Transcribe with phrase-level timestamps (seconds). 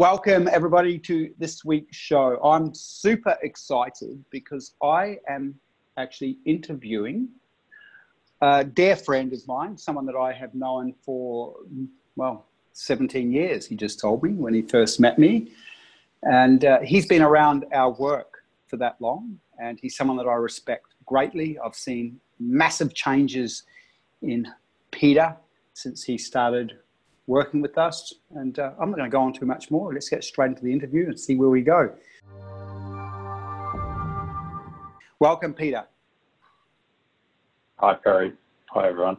[0.00, 2.42] Welcome, everybody, to this week's show.
[2.42, 5.54] I'm super excited because I am
[5.98, 7.28] actually interviewing
[8.40, 11.54] a dear friend of mine, someone that I have known for,
[12.16, 15.52] well, 17 years, he just told me when he first met me.
[16.22, 18.38] And uh, he's been around our work
[18.68, 21.58] for that long, and he's someone that I respect greatly.
[21.58, 23.64] I've seen massive changes
[24.22, 24.48] in
[24.92, 25.36] Peter
[25.74, 26.78] since he started
[27.30, 28.12] working with us.
[28.34, 29.94] And uh, I'm not going to go on too much more.
[29.94, 31.94] Let's get straight into the interview and see where we go.
[35.20, 35.84] Welcome, Peter.
[37.76, 38.32] Hi, Perry.
[38.70, 39.18] Hi, everyone.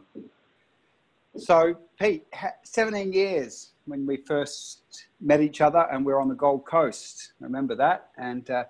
[1.38, 2.26] So, Pete,
[2.64, 7.32] 17 years when we first met each other, and we're on the Gold Coast.
[7.40, 8.10] Remember that?
[8.18, 8.64] And uh,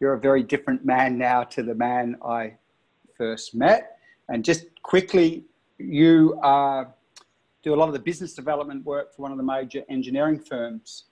[0.00, 2.54] you're a very different man now to the man I
[3.18, 3.98] first met.
[4.28, 5.44] And just quickly,
[5.76, 6.94] you are
[7.68, 11.04] do a lot of the business development work for one of the major engineering firms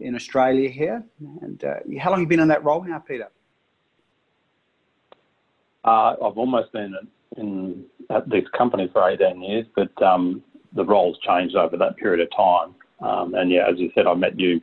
[0.00, 1.04] in Australia here.
[1.42, 3.28] And uh, how long have you been in that role now, Peter?
[5.84, 6.92] Uh, I've almost been
[7.36, 12.20] in, at this company for 18 years, but um, the roles changed over that period
[12.20, 12.74] of time.
[13.08, 14.60] Um, and yeah, as you said, I met you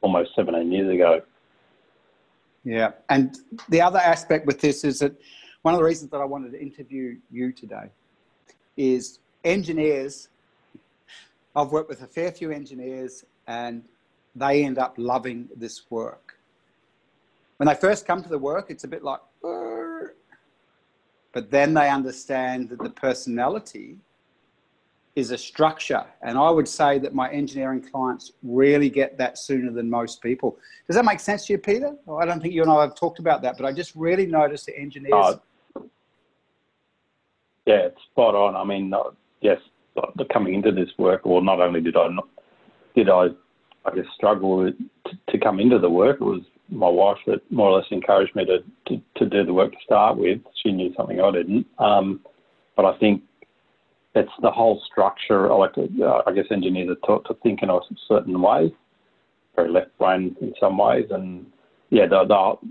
[0.00, 1.20] almost 17 years ago.
[2.64, 3.36] Yeah, and
[3.68, 5.14] the other aspect with this is that
[5.60, 7.90] one of the reasons that I wanted to interview you today
[8.78, 10.28] is engineers
[11.56, 13.84] I've worked with a fair few engineers and
[14.34, 16.38] they end up loving this work.
[17.58, 19.20] When they first come to the work, it's a bit like,
[21.32, 23.96] but then they understand that the personality
[25.14, 26.04] is a structure.
[26.22, 30.58] And I would say that my engineering clients really get that sooner than most people.
[30.88, 31.94] Does that make sense to you, Peter?
[32.10, 34.66] I don't think you and I have talked about that, but I just really noticed
[34.66, 35.14] the engineers.
[35.14, 35.36] Uh,
[37.64, 38.56] yeah, it's spot on.
[38.56, 38.92] I mean,
[39.40, 39.60] yes,
[40.32, 42.28] coming into this work, or not only did I not,
[42.94, 43.26] did I,
[43.84, 47.70] I guess, struggle to, to come into the work, it was my wife that more
[47.70, 50.40] or less encouraged me to, to, to do the work to start with.
[50.62, 51.66] She knew something I didn't.
[51.78, 52.20] Um,
[52.76, 53.22] but I think
[54.14, 55.52] it's the whole structure.
[55.52, 57.78] I like to, uh, I guess engineers are taught to think in a
[58.08, 58.74] certain way,
[59.54, 61.06] very left brain in some ways.
[61.10, 61.46] And
[61.90, 62.24] yeah, the,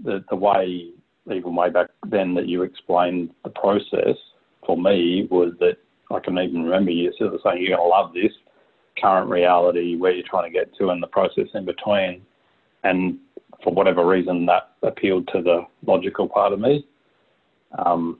[0.03, 0.89] the, the way,
[1.31, 4.17] even way back then that you explained the process
[4.65, 5.77] for me was that
[6.13, 8.31] I can even remember you sort of saying you're going to love this
[8.99, 12.21] current reality, where you're trying to get to, and the process in between.
[12.83, 13.17] And
[13.63, 16.85] for whatever reason, that appealed to the logical part of me.
[17.77, 18.19] Um,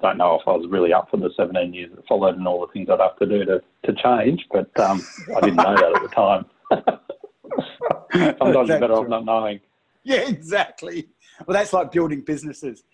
[0.00, 2.60] don't know if I was really up for the 17 years that followed and all
[2.60, 5.02] the things I'd have to do to, to change, but um,
[5.34, 6.44] I didn't know that at the time.
[8.38, 9.60] Sometimes you're better off not knowing.
[10.02, 11.08] Yeah, exactly.
[11.46, 12.84] Well, that's like building businesses.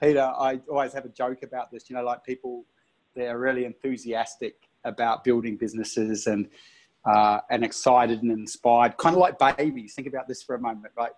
[0.00, 1.90] Peter, I always have a joke about this.
[1.90, 2.64] You know, like people
[3.14, 6.48] they're really enthusiastic about building businesses and
[7.04, 9.94] uh, and excited and inspired, kind of like babies.
[9.94, 11.10] Think about this for a moment, right?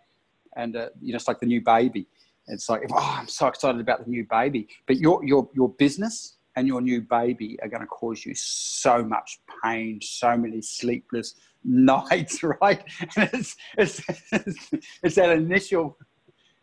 [0.56, 2.06] And uh, you know, it's like the new baby.
[2.46, 4.68] It's like, oh, I'm so excited about the new baby.
[4.86, 9.02] But your your your business and your new baby are going to cause you so
[9.02, 11.34] much pain, so many sleepless
[11.64, 12.82] nights, right?
[13.16, 14.00] And it's it's
[15.02, 15.98] it's that initial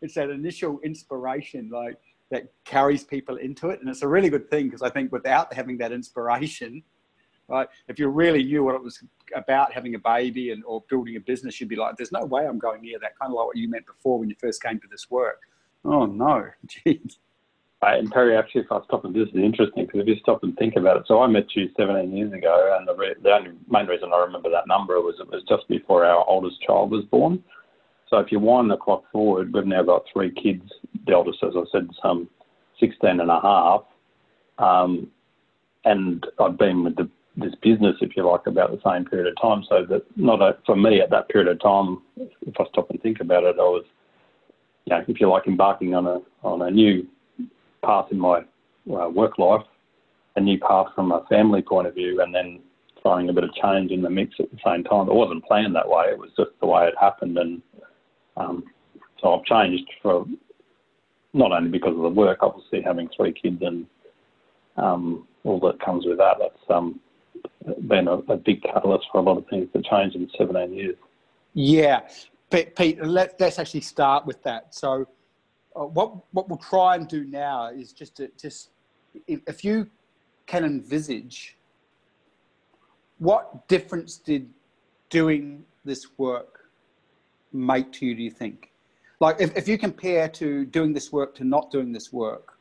[0.01, 1.99] it's that initial inspiration, like
[2.31, 3.79] that carries people into it.
[3.79, 6.81] And it's a really good thing because I think without having that inspiration,
[7.47, 9.03] right, if you really knew what it was
[9.35, 12.47] about having a baby and or building a business, you'd be like, there's no way
[12.47, 13.19] I'm going near that.
[13.19, 15.41] Kind of like what you meant before when you first came to this work.
[15.83, 17.17] Oh no, geez.
[17.83, 20.43] Right, and Perry, actually, if I stop and this is interesting because if you stop
[20.43, 23.31] and think about it, so I met you 17 years ago, and the, re- the
[23.31, 26.91] only main reason I remember that number was it was just before our oldest child
[26.91, 27.43] was born.
[28.07, 30.71] So if you wind the clock forward, we've now got three kids.
[31.09, 32.29] Oldest, as I said, some
[32.79, 33.83] 16 and a half.
[34.57, 35.07] Um,
[35.85, 39.41] and I'd been with the, this business, if you like, about the same period of
[39.41, 39.63] time.
[39.67, 43.01] So that not a, for me at that period of time, if I stop and
[43.01, 43.85] think about it, I was,
[44.85, 47.07] you know, if you like, embarking on a on a new
[47.83, 49.65] path in my uh, work life,
[50.35, 52.59] a new path from a family point of view, and then
[53.01, 55.07] throwing a bit of change in the mix at the same time.
[55.07, 56.05] It wasn't planned that way.
[56.09, 57.61] It was just the way it happened, and
[58.37, 58.63] um,
[59.19, 60.25] so I've changed for
[61.33, 63.85] not only because of the work, obviously having three kids and
[64.77, 66.37] um, all that comes with that.
[66.39, 66.99] That's um,
[67.87, 70.95] been a, a, big catalyst for a lot of things to change in 17 years.
[71.53, 72.01] Yeah,
[72.49, 74.73] Pete, let, us actually start with that.
[74.73, 75.07] So,
[75.75, 78.69] uh, what what we'll try and do now is just to just
[79.27, 79.89] if you
[80.47, 81.57] can envisage
[83.19, 84.49] what difference did
[85.09, 86.69] doing this work
[87.53, 88.70] make to you, do you think?
[89.21, 92.57] Like, if, if you compare to doing this work to not doing this work,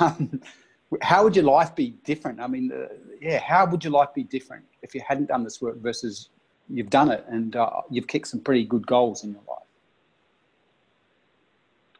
[0.00, 0.40] um,
[1.02, 2.40] how would your life be different?
[2.40, 2.88] I mean, uh,
[3.20, 6.30] yeah, how would your life be different if you hadn't done this work versus
[6.68, 9.58] you've done it and uh, you've kicked some pretty good goals in your life.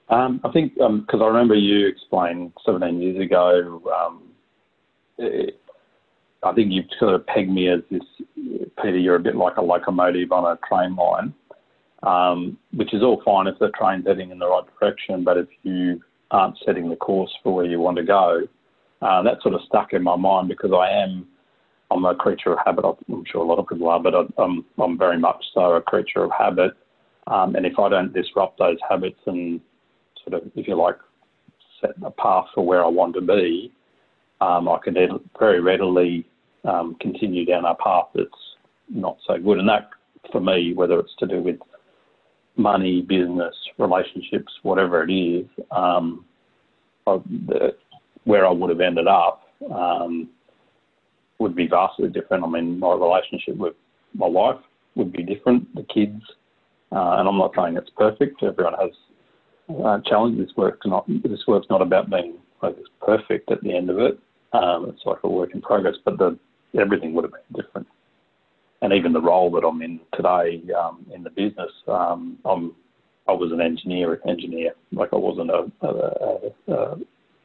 [0.08, 3.82] Um, I think because um, I remember you explained 17 years ago.
[3.94, 4.22] Um,
[5.18, 5.60] it,
[6.42, 8.02] I think you've sort of pegged me as this,
[8.82, 8.98] Peter.
[8.98, 11.32] You're a bit like a locomotive on a train line,
[12.02, 15.24] um, which is all fine if the train's heading in the right direction.
[15.24, 16.00] But if you
[16.30, 18.48] aren't setting the course for where you want to go,
[19.02, 21.26] uh, that sort of stuck in my mind because I am
[21.92, 22.84] I'm a creature of habit.
[22.84, 26.24] I'm sure a lot of people are, but I'm, I'm very much so a creature
[26.24, 26.72] of habit.
[27.26, 29.60] Um, and if I don't disrupt those habits and
[30.24, 30.96] sort of, if you like,
[31.80, 33.72] set a path for where I want to be,
[34.40, 34.96] um, I can
[35.38, 36.26] very readily
[36.64, 38.30] um, continue down a path that's
[38.88, 39.58] not so good.
[39.58, 39.90] And that,
[40.30, 41.58] for me, whether it's to do with
[42.56, 46.24] money, business, relationships, whatever it is, um,
[47.06, 47.74] the,
[48.24, 50.28] where I would have ended up um,
[51.38, 52.44] would be vastly different.
[52.44, 53.74] I mean, my relationship with
[54.14, 54.60] my wife
[54.94, 56.22] would be different, the kids,
[56.92, 58.42] uh, and I'm not saying it's perfect.
[58.42, 58.90] Everyone has
[59.82, 60.46] uh, challenges.
[60.46, 64.18] This work's not this work's not about being like perfect at the end of it.
[64.52, 66.38] Um, it's like a work in progress, but the
[66.78, 67.86] everything would have been different.
[68.82, 72.74] And even the role that I'm in today um, in the business, um, I'm
[73.28, 74.72] I was an engineer, engineer.
[74.90, 76.96] Like I wasn't a, a, a,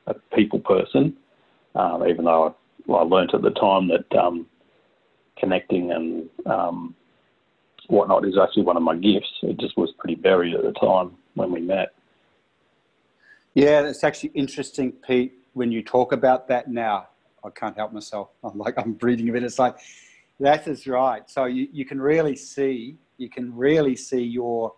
[0.08, 1.16] a people person,
[1.76, 2.56] um, even though
[2.90, 4.48] I, I learned at the time that um,
[5.38, 6.96] connecting and um,
[7.88, 9.32] whatnot is actually one of my gifts.
[9.44, 11.94] It just was pretty buried at the time when we met.
[13.54, 17.10] Yeah, it's actually interesting, Pete, when you talk about that now.
[17.44, 18.30] I can't help myself.
[18.44, 19.44] I'm like, I'm breathing a bit.
[19.44, 19.78] It's like,
[20.40, 21.30] that is right.
[21.30, 24.74] So you, you can really see, you can really see your,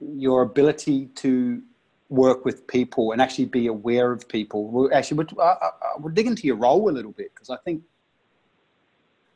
[0.00, 1.62] your ability to
[2.10, 4.68] work with people and actually be aware of people.
[4.70, 7.56] We'll actually, we'll, uh, uh, we'll dig into your role a little bit because I
[7.64, 7.82] think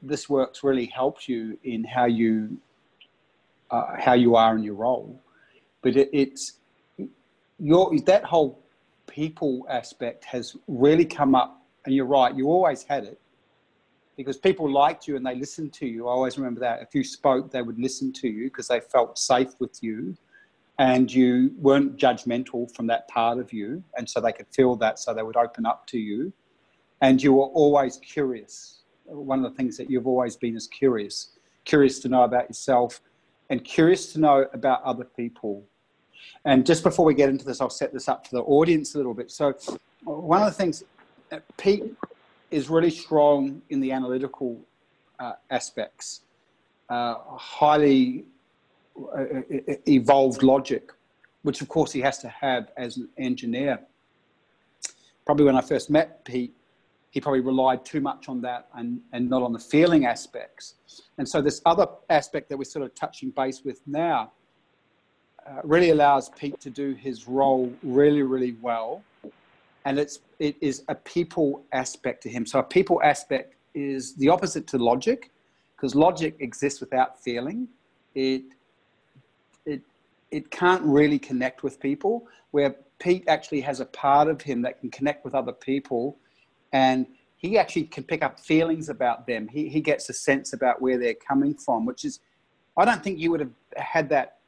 [0.03, 2.59] this work's really helped you in how you
[3.71, 5.19] uh, how you are in your role.
[5.81, 6.59] But it, it's
[7.59, 8.63] your that whole
[9.07, 12.35] people aspect has really come up, and you're right.
[12.35, 13.21] You always had it
[14.17, 16.09] because people liked you and they listened to you.
[16.09, 16.83] I always remember that.
[16.83, 20.17] If you spoke, they would listen to you because they felt safe with you
[20.79, 23.83] and you weren't judgmental from that part of you.
[23.97, 26.33] And so they could feel that, so they would open up to you.
[27.01, 28.83] And you were always curious.
[29.05, 33.01] One of the things that you've always been is curious, curious to know about yourself
[33.51, 35.65] and curious to know about other people.
[36.45, 38.99] And just before we get into this, I'll set this up for the audience a
[38.99, 39.31] little bit.
[39.31, 39.55] So,
[40.05, 40.85] one of the things,
[41.57, 41.95] Pete
[42.53, 44.61] is really strong in the analytical
[45.19, 46.23] uh, aspects,
[46.89, 48.25] uh, highly
[49.17, 49.25] uh,
[49.89, 50.93] evolved logic,
[51.43, 53.81] which of course he has to have as an engineer.
[55.25, 56.55] Probably when I first met Pete,
[57.11, 60.75] he probably relied too much on that and, and not on the feeling aspects.
[61.19, 64.33] And so this other aspect that we're sort of touching base with now
[65.47, 69.03] uh, really allows Pete to do his role really, really well.
[69.85, 72.47] And it's, it is a people aspect to him.
[72.47, 75.31] So a people aspect is the opposite to logic
[75.77, 77.69] because logic exists without feeling.
[78.15, 78.43] It
[79.67, 79.81] it
[80.31, 84.79] it can't really connect with people, where Pete actually has a part of him that
[84.81, 86.19] can connect with other people
[86.73, 87.07] and
[87.37, 89.49] he actually can pick up feelings about them.
[89.49, 92.21] He, he gets a sense about where they're coming from, which is,
[92.77, 94.39] I don't think you would have had that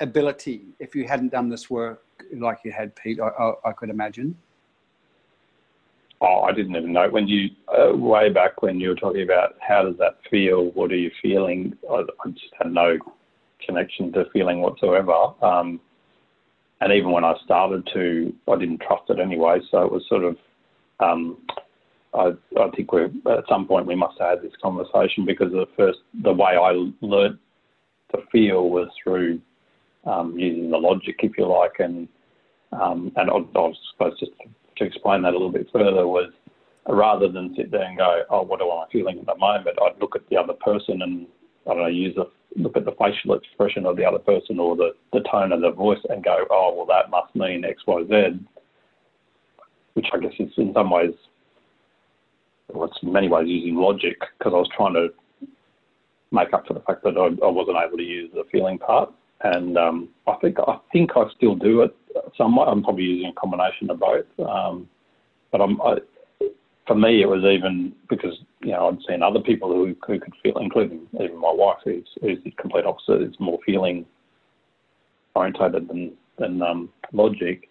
[0.00, 2.04] ability if you hadn't done this work
[2.36, 4.36] like you had, Pete, I, I, I could imagine.
[6.20, 7.08] Oh, I didn't even know.
[7.10, 10.90] When you, uh, way back when you were talking about how does that feel, what
[10.90, 12.98] are you feeling, I, I just had no
[13.64, 15.12] connection to feeling whatsoever.
[15.42, 15.80] Um,
[16.80, 19.60] and even when I started to, I didn't trust it anyway.
[19.70, 20.36] So it was sort of,
[21.00, 21.38] um,
[22.14, 25.66] I, I think we at some point we must have had this conversation because the
[25.76, 27.38] first, the way I learnt
[28.14, 29.40] to feel was through
[30.04, 32.08] um, using the logic, if you like, and
[32.72, 34.32] um, and I, I suppose just
[34.76, 36.32] to explain that a little bit further was
[36.88, 39.78] rather than sit there and go, oh, what am I feeling at the moment?
[39.82, 41.26] I'd look at the other person and
[41.66, 42.26] I don't know, use a
[42.58, 45.72] look at the facial expression of the other person or the, the tone of the
[45.72, 48.40] voice and go, oh, well, that must mean X, Y, Z,
[49.94, 51.14] which I guess is in some ways,
[52.72, 55.08] well, it's in many ways using logic because I was trying to
[56.32, 59.12] make up for the fact that I, I wasn't able to use the feeling part.
[59.42, 61.94] And um, I think I think I still do it
[62.36, 62.68] somewhat.
[62.68, 64.24] I'm probably using a combination of both.
[64.38, 64.88] Um,
[65.52, 65.98] but I'm, I,
[66.86, 70.34] for me, it was even because you know I'd seen other people who, who could
[70.42, 74.06] feel, including even my wife, who's, who's the complete opposite, is more feeling
[75.34, 77.68] orientated than than um, logic,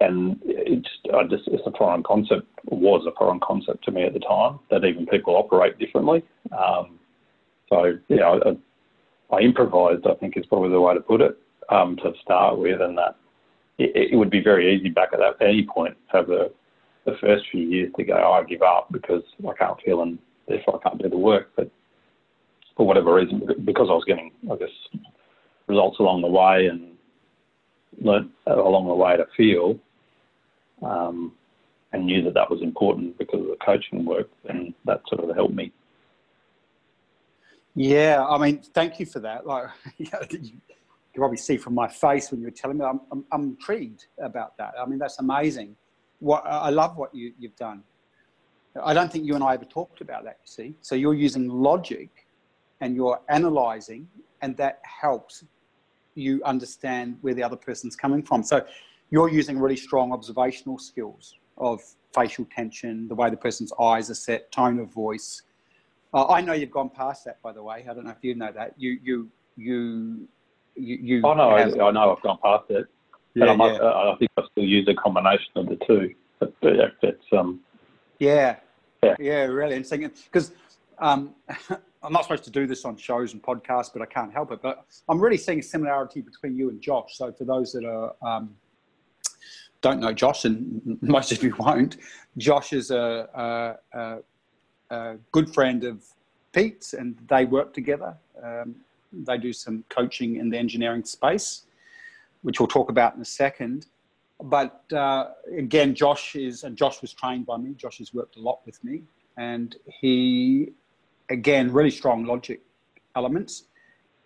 [0.00, 4.14] and it's I just it's a foreign concept was a foreign concept to me at
[4.14, 6.22] the time that even people operate differently.
[6.56, 6.98] Um,
[7.68, 8.56] So yeah, I,
[9.32, 10.06] I, improvised.
[10.06, 13.16] I think is probably the way to put it um, to start with, and that
[13.78, 16.48] it, it, would be very easy back at that any point over
[17.04, 20.18] the first few years to go, oh, I give up because I can't feel and
[20.48, 21.50] therefore I can't do the work.
[21.56, 21.70] But
[22.76, 24.68] for whatever reason, because I was getting, I guess,
[25.66, 26.92] results along the way and
[28.00, 29.78] learnt along the way to feel,
[30.82, 31.32] um,
[31.92, 35.34] and knew that that was important because of the coaching work, and that sort of
[35.34, 35.72] helped me.
[37.74, 39.46] Yeah, I mean, thank you for that.
[39.46, 40.52] Like, you, you
[41.14, 44.56] probably see from my face when you were telling me, I'm, I'm, I'm intrigued about
[44.58, 44.74] that.
[44.80, 45.76] I mean, that's amazing.
[46.18, 47.82] What I love what you, you've done.
[48.82, 50.38] I don't think you and I ever talked about that.
[50.44, 52.26] You see, so you're using logic,
[52.80, 54.08] and you're analyzing,
[54.42, 55.44] and that helps
[56.14, 58.42] you understand where the other person's coming from.
[58.42, 58.64] So
[59.10, 61.80] you're using really strong observational skills of
[62.14, 65.42] facial tension, the way the person's eyes are set, tone of voice.
[66.12, 67.86] Uh, I know you've gone past that, by the way.
[67.88, 68.74] I don't know if you know that.
[68.76, 70.28] You, you, you,
[70.74, 70.98] you.
[71.00, 71.78] you oh no, have...
[71.78, 72.86] I, I, know I've gone past it.
[73.34, 73.78] Yeah, I, might, yeah.
[73.78, 76.14] uh, I think I still use a combination of the two.
[76.40, 77.60] But, but it's um.
[78.18, 78.56] Yeah.
[79.02, 79.14] Yeah.
[79.18, 79.44] Yeah.
[79.44, 80.10] Really interesting.
[80.24, 80.52] Because
[80.98, 81.34] um,
[82.02, 84.60] I'm not supposed to do this on shows and podcasts, but I can't help it.
[84.62, 87.16] But I'm really seeing a similarity between you and Josh.
[87.16, 88.56] So for those that are um,
[89.80, 91.98] don't know Josh, and most of you won't,
[92.36, 94.18] Josh is a, a, a,
[94.90, 96.04] a good friend of
[96.52, 98.16] Pete's, and they work together.
[98.42, 98.76] Um,
[99.12, 101.62] they do some coaching in the engineering space,
[102.42, 103.86] which we'll talk about in a second.
[104.42, 107.74] But uh, again, Josh is, and Josh was trained by me.
[107.76, 109.02] Josh has worked a lot with me,
[109.36, 110.72] and he
[111.30, 112.60] again, really strong logic
[113.16, 113.64] elements,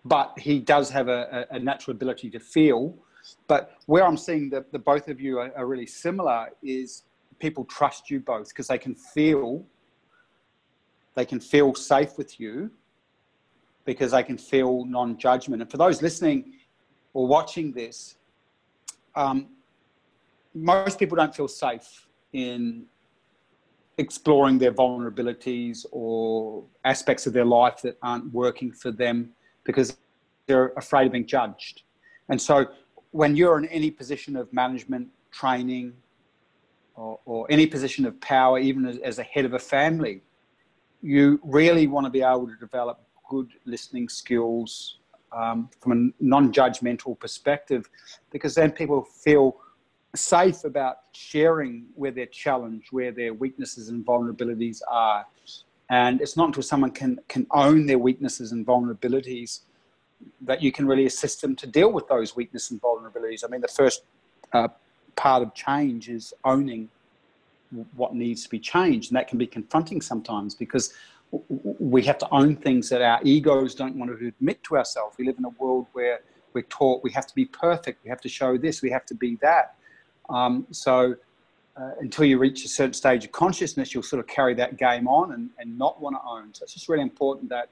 [0.03, 2.95] but he does have a, a natural ability to feel.
[3.47, 7.03] But where I'm seeing that the both of you are, are really similar is
[7.39, 9.65] people trust you both because they can feel
[11.15, 12.69] they can feel safe with you
[13.85, 15.61] because they can feel non-judgment.
[15.61, 16.53] And for those listening
[17.13, 18.17] or watching this,
[19.15, 19.47] um,
[20.53, 22.85] most people don't feel safe in
[23.97, 29.29] exploring their vulnerabilities or aspects of their life that aren't working for them
[29.63, 29.97] because
[30.47, 31.83] they're afraid of being judged.
[32.27, 32.67] And so
[33.11, 35.93] when you're in any position of management, training,
[36.95, 40.21] or, or any position of power, even as, as a head of a family,
[41.05, 44.97] you really want to be able to develop good listening skills
[45.31, 47.87] um, from a non judgmental perspective
[48.31, 49.57] because then people feel
[50.15, 55.25] safe about sharing where their challenge, where their weaknesses and vulnerabilities are.
[55.91, 59.59] And it's not until someone can, can own their weaknesses and vulnerabilities
[60.41, 63.43] that you can really assist them to deal with those weaknesses and vulnerabilities.
[63.45, 64.03] I mean, the first
[64.53, 64.69] uh,
[65.15, 66.89] part of change is owning
[67.95, 69.11] what needs to be changed.
[69.11, 70.93] And that can be confronting sometimes because
[71.49, 75.17] we have to own things that our egos don't want to admit to ourselves.
[75.17, 76.21] We live in a world where
[76.53, 79.15] we're taught we have to be perfect, we have to show this, we have to
[79.15, 79.75] be that.
[80.29, 81.15] Um, so
[81.77, 85.07] uh, until you reach a certain stage of consciousness, you'll sort of carry that game
[85.07, 86.53] on and, and not want to own.
[86.53, 87.69] So it's just really important that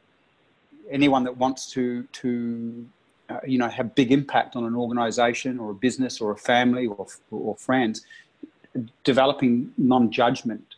[0.91, 2.85] anyone that wants to to
[3.29, 6.87] uh, you know have big impact on an organization or a business or a family
[6.87, 8.05] or, or friends,
[9.03, 10.75] developing non-judgment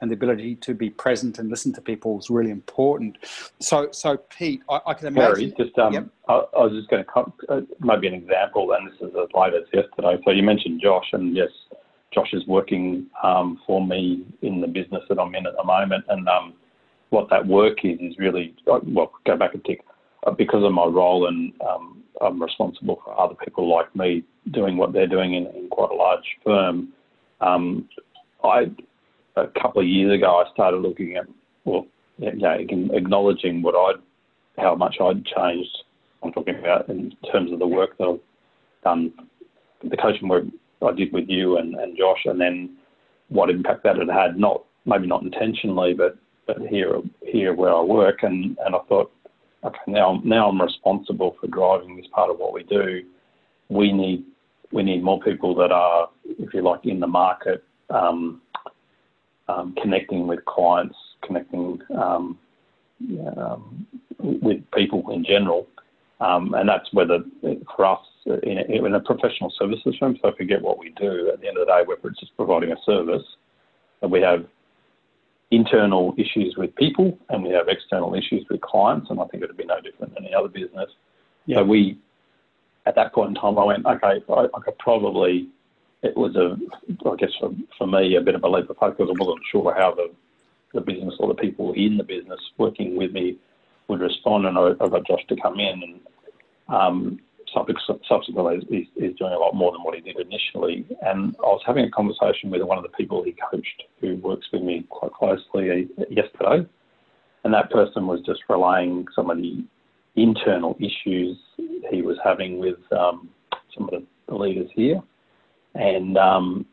[0.00, 3.16] and the ability to be present and listen to people is really important.
[3.60, 5.34] So, so Pete, I, I can imagine.
[5.34, 6.06] Sorry, just um, yep.
[6.28, 9.54] I, I, was just going to uh, maybe an example, and this is as late
[9.54, 10.20] as yesterday.
[10.24, 11.48] So you mentioned Josh, and yes,
[12.12, 16.04] Josh is working um, for me in the business that I'm in at the moment,
[16.08, 16.52] and um,
[17.08, 19.12] what that work is is really uh, well.
[19.24, 19.80] Go back a tick.
[20.26, 24.76] Uh, because of my role, and um, I'm responsible for other people like me doing
[24.76, 26.88] what they're doing in, in quite a large firm.
[27.40, 27.88] Um,
[28.44, 28.70] I
[29.36, 31.26] a couple of years ago, I started looking at,
[31.64, 31.86] well,
[32.18, 32.56] you know,
[32.92, 34.02] acknowledging what I'd,
[34.62, 35.76] how much I'd changed.
[36.22, 38.20] I'm talking about in terms of the work that I've
[38.82, 39.12] done,
[39.84, 40.44] the coaching work
[40.82, 42.76] I did with you and, and Josh, and then
[43.28, 46.16] what impact that had had, not maybe not intentionally, but
[46.46, 49.10] but here here where I work, and, and I thought,
[49.64, 53.02] okay, now now I'm responsible for driving this part of what we do.
[53.68, 54.24] We need
[54.72, 58.40] we need more people that are, if you like, in the market, um,
[59.48, 62.38] um, connecting with clients, connecting um,
[63.36, 63.86] um,
[64.18, 65.68] with people in general.
[66.20, 67.20] Um, and that's whether
[67.76, 68.00] for us
[68.42, 71.30] in a, in a, professional services firm, so forget what we do.
[71.32, 73.22] At the end of the day, we're just providing a service.
[74.02, 74.46] And we have
[75.50, 79.10] internal issues with people and we have external issues with clients.
[79.10, 80.90] And I think it would be no different than any other business.
[81.44, 81.58] Yeah.
[81.58, 81.98] So we,
[82.86, 85.48] at that point in time, I went, okay, I, I could probably
[86.02, 86.56] it was a,
[87.08, 89.44] I guess for, for me, a bit of a leap of faith because I wasn't
[89.50, 90.10] sure how the,
[90.74, 93.38] the business or the people in the business working with me
[93.88, 96.00] would respond, and I, I got Josh to come in, and
[96.68, 97.20] um,
[97.54, 100.84] subsequently he's, he's, doing a lot more than what he did initially.
[101.02, 104.46] And I was having a conversation with one of the people he coached, who works
[104.52, 106.66] with me quite closely yesterday,
[107.44, 109.64] and that person was just relaying some of the
[110.16, 111.36] internal issues
[111.90, 113.28] he was having with um,
[113.76, 115.02] some of the leaders here,
[115.74, 116.66] and um,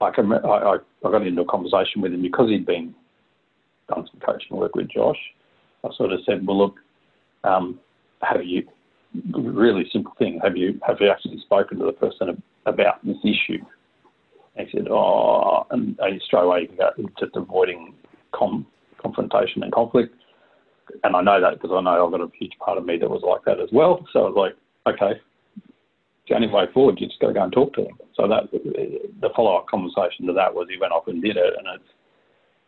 [0.00, 2.94] I, can, I, I got into a conversation with him because he'd been
[3.88, 5.18] done some coaching work with Josh.
[5.84, 6.76] I sort of said, "Well, look,
[7.44, 7.78] um,
[8.22, 8.66] have you
[9.32, 10.40] really simple thing?
[10.42, 13.62] Have you have you actually spoken to the person about this issue?"
[14.56, 17.94] And he said, "Oh," and straight away you go just avoiding
[18.32, 18.66] com-
[19.02, 20.14] confrontation and conflict.
[21.04, 23.10] And I know that because I know I've got a huge part of me that
[23.10, 24.06] was like that as well.
[24.12, 25.20] So I was like, okay,
[26.28, 27.98] the only way forward, you just got to go and talk to them.
[28.14, 31.66] So that the follow-up conversation to that was he went off and did it, and
[31.74, 31.90] it's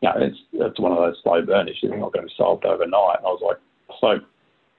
[0.01, 1.91] you know it's it's one of those slow burn issues.
[1.93, 3.19] It's not going to be solved overnight.
[3.19, 3.59] And I was like
[4.01, 4.25] so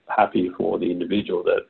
[0.07, 1.63] happy for the individual that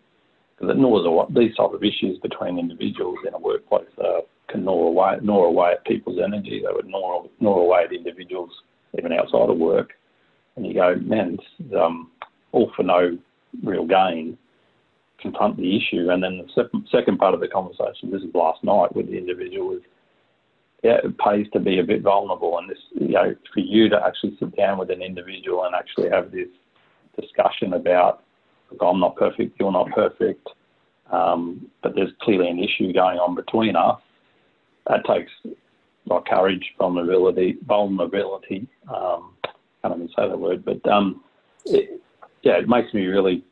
[0.62, 4.88] that gnaws away, these type of issues between individuals in a workplace uh, can gnaw
[4.88, 6.64] away gnaw away at people's energy.
[6.66, 8.52] They would gnaw, gnaw away at individuals
[8.98, 9.92] even outside of work.
[10.56, 11.38] And you go, man,
[11.80, 12.12] um,
[12.52, 13.18] all for no
[13.64, 14.38] real gain
[15.20, 16.10] confront the issue.
[16.10, 19.70] And then the second part of the conversation, this is last night with the individual,
[19.70, 19.82] was
[20.84, 22.58] yeah, it pays to be a bit vulnerable.
[22.58, 26.10] And this, you know, for you to actually sit down with an individual and actually
[26.10, 26.50] have this
[27.20, 28.24] discussion about,
[28.70, 30.48] look, I'm not perfect, you're not perfect,
[31.10, 34.00] um, but there's clearly an issue going on between us.
[34.88, 35.32] That takes
[36.06, 38.68] like courage, vulnerability, vulnerability.
[38.94, 39.36] Um,
[39.84, 41.24] can't even say the word, but um,
[41.66, 42.02] it,
[42.42, 43.44] yeah, it makes me really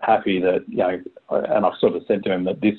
[0.00, 2.76] happy that you know, and I've sort of said to him that this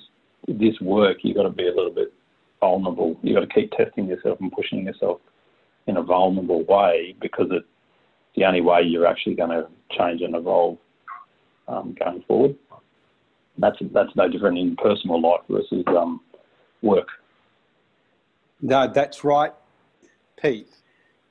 [0.47, 2.13] this work you've got to be a little bit
[2.59, 3.17] vulnerable.
[3.21, 5.19] You've got to keep testing yourself and pushing yourself
[5.88, 7.65] in a vulnerable way because it's
[8.35, 10.77] the only way you're actually going to change and evolve
[11.67, 12.55] um, going forward.
[13.57, 16.22] That's that's no different in personal life versus um,
[16.81, 17.07] work.
[18.61, 19.53] No, that's right,
[20.41, 20.70] Pete.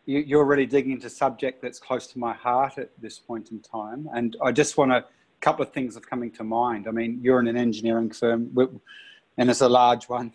[0.07, 3.61] You, are really digging into subject that's close to my heart at this point in
[3.61, 5.05] time, and I just want to a
[5.41, 6.87] couple of things are coming to mind.
[6.87, 8.51] I mean, you're in an engineering firm,
[9.37, 10.33] and it's a large one.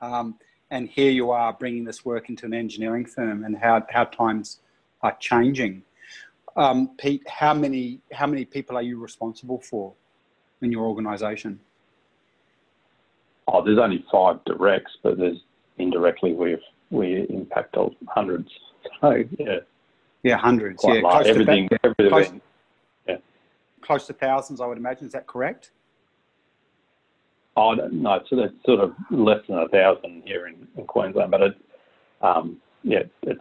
[0.00, 0.36] Um,
[0.70, 4.60] and here you are bringing this work into an engineering firm, and how, how times
[5.02, 5.82] are changing.
[6.56, 9.94] Um, Pete, how many how many people are you responsible for
[10.60, 11.60] in your organisation?
[13.48, 15.38] Oh, there's only five directs, but there's
[15.78, 16.58] indirectly we've,
[16.90, 17.76] we impact
[18.08, 18.50] hundreds.
[19.00, 19.58] So yeah,
[20.22, 20.80] yeah, hundreds.
[20.80, 21.26] Quite yeah, large.
[21.26, 22.40] everything, everything.
[23.06, 23.20] Close,
[23.80, 25.06] close to thousands, I would imagine.
[25.06, 25.70] Is that correct?
[27.56, 31.42] Oh no, so that's sort of less than a thousand here in, in Queensland, but
[31.42, 31.56] it,
[32.22, 33.40] um, yeah, it's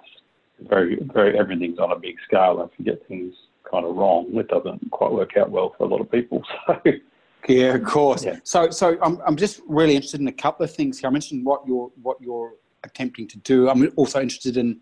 [0.59, 2.61] very, very everything's on a big scale.
[2.61, 3.33] And if you get things
[3.69, 6.43] kind of wrong, it doesn't quite work out well for a lot of people.
[6.67, 7.53] So.
[7.53, 8.23] Yeah, of course.
[8.23, 8.37] Yeah.
[8.43, 11.09] So, so I'm, I'm just really interested in a couple of things here.
[11.09, 13.67] I mentioned what you're what you're attempting to do.
[13.67, 14.79] I'm also interested in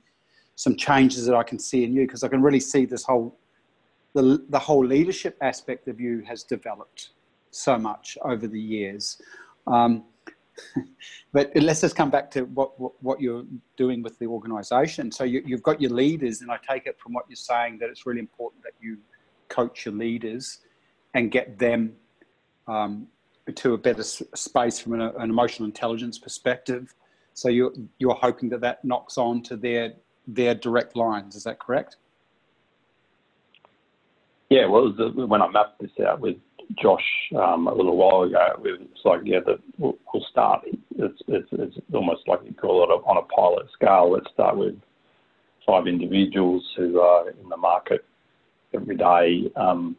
[0.60, 3.40] some changes that I can see in you because I can really see this whole
[4.14, 7.12] the, the whole leadership aspect of you has developed
[7.50, 9.22] so much over the years.
[9.68, 10.04] Um,
[11.32, 13.46] but let's just come back to what, what, what, you're
[13.78, 15.14] doing with the organization.
[15.14, 17.90] So you, you've got your leaders, and I take it from what you're saying that
[17.90, 18.98] it's really important that you
[19.48, 20.60] coach your leaders
[21.14, 21.94] and get them
[22.68, 23.08] um,
[23.56, 26.94] to a better space from an, an, emotional intelligence perspective.
[27.34, 29.94] So you're, you're hoping that that knocks on to their,
[30.34, 31.36] their direct lines.
[31.36, 31.98] Is that correct?
[34.50, 36.38] Yeah, well, the, when I mapped this out with
[36.82, 40.66] Josh um, a little while ago, it's like, yeah, the, we'll, we'll start.
[40.98, 44.12] It's, it's, it's almost like you call it on a pilot scale.
[44.12, 44.76] Let's start with
[45.66, 48.06] five individuals who are in the market
[48.74, 49.96] every day, um,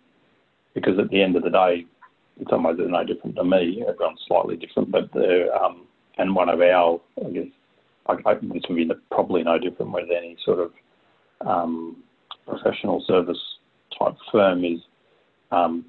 [0.75, 1.87] because at the end of the day,
[2.39, 3.85] in some ways they're no different to me.
[3.87, 5.87] Everyone's slightly different, but they're um,
[6.19, 7.47] and one of our, I guess,
[8.11, 10.73] I, I, this would be probably no different with any sort of
[11.47, 12.03] um,
[12.47, 13.39] professional service
[13.99, 14.81] type firm is
[15.51, 15.85] um,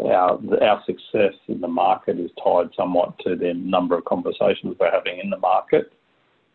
[0.00, 4.90] our our success in the market is tied somewhat to the number of conversations we're
[4.90, 5.92] having in the market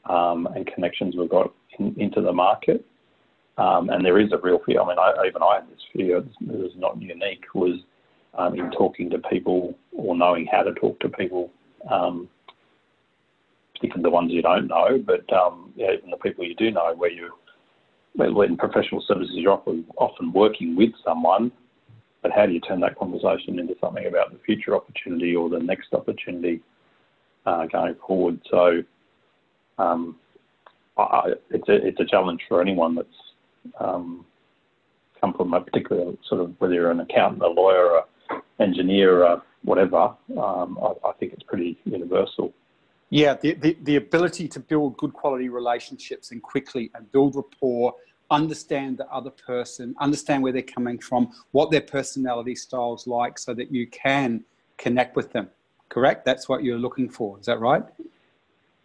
[0.09, 2.85] um, and connections we've got in, into the market.
[3.57, 4.81] Um, and there is a real fear.
[4.81, 6.21] I mean, I, even I had this fear.
[6.41, 7.45] Was not unique.
[7.53, 7.79] Was
[8.37, 11.51] um, in talking to people or knowing how to talk to people,
[11.89, 12.27] um,
[13.75, 16.93] particularly the ones you don't know, but um, yeah, even the people you do know,
[16.95, 17.31] where you
[18.17, 21.51] in professional services, you're often, often working with someone,
[22.21, 25.59] but how do you turn that conversation into something about the future opportunity or the
[25.59, 26.61] next opportunity
[27.45, 28.39] uh, going forward?
[28.49, 28.81] So
[29.77, 30.17] um,
[30.97, 33.07] I, it's, a, it's a challenge for anyone that's
[33.79, 34.25] um,
[35.19, 38.03] come from a particular sort of whether you're an accountant, a lawyer, a
[38.61, 40.15] engineer, a whatever.
[40.37, 42.53] Um, I, I, think it's pretty universal.
[43.09, 47.93] Yeah, the, the, the ability to build good quality relationships and quickly and build rapport,
[48.31, 53.53] understand the other person, understand where they're coming from, what their personality style's like, so
[53.53, 54.43] that you can
[54.77, 55.49] connect with them.
[55.89, 56.25] Correct?
[56.25, 57.39] That's what you're looking for.
[57.39, 57.83] Is that right?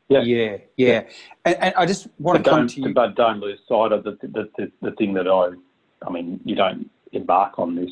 [0.09, 1.03] Yeah, yeah, yeah.
[1.45, 2.93] And, and I just want but to come to you.
[2.93, 5.53] But don't lose sight of the, the, the, the thing that I,
[6.07, 7.91] I mean, you don't embark on this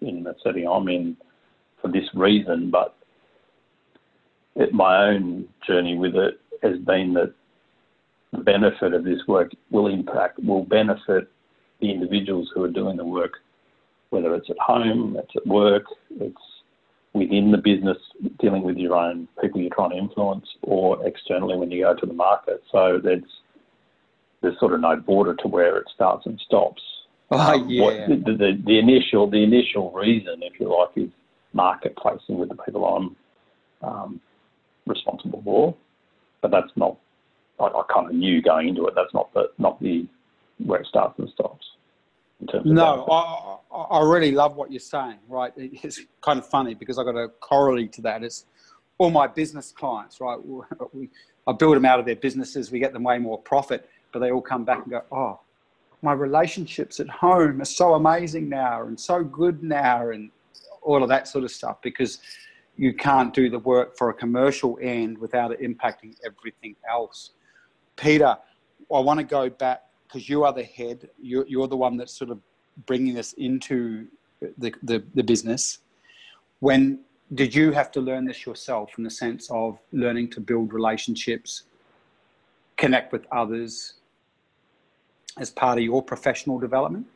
[0.00, 1.16] in the setting I'm in
[1.82, 2.96] for this reason, but
[4.56, 7.32] it, my own journey with it has been that
[8.32, 11.30] the benefit of this work will impact, will benefit
[11.80, 13.34] the individuals who are doing the work,
[14.10, 15.84] whether it's at home, it's at work,
[16.20, 16.36] it's
[17.12, 17.96] within the business,
[18.38, 22.06] dealing with your own people you're trying to influence, or externally when you go to
[22.06, 22.62] the market.
[22.70, 23.22] So there's
[24.40, 26.82] there's sort of no border to where it starts and stops.
[27.30, 27.82] Oh um, yeah.
[27.82, 31.10] What, the, the, the initial the initial reason, if you like, is
[31.54, 33.16] marketplacing with the people I'm
[33.88, 34.20] um,
[34.88, 35.74] responsible for.
[36.40, 36.96] But that's not.
[37.60, 38.94] I, I kind of knew going into it.
[38.94, 40.06] That's not the not the
[40.58, 41.66] where it starts and stops.
[42.64, 45.18] no, I, I really love what you're saying.
[45.28, 48.22] Right, it's kind of funny because I got a corollary to that.
[48.22, 48.46] It's
[48.98, 50.20] all my business clients.
[50.20, 50.38] Right,
[50.92, 51.08] we,
[51.46, 52.70] I build them out of their businesses.
[52.70, 55.40] We get them way more profit, but they all come back and go, "Oh,
[56.02, 60.30] my relationships at home are so amazing now and so good now," and
[60.82, 62.18] all of that sort of stuff because
[62.78, 67.32] you can't do the work for a commercial end without it impacting everything else.
[67.96, 68.36] Peter,
[68.94, 71.10] I want to go back because you are the head.
[71.20, 72.38] You're, you're the one that's sort of
[72.86, 74.06] bringing us into
[74.56, 75.80] the, the, the business.
[76.60, 77.00] When
[77.34, 81.64] did you have to learn this yourself in the sense of learning to build relationships,
[82.76, 83.94] connect with others
[85.36, 87.06] as part of your professional development?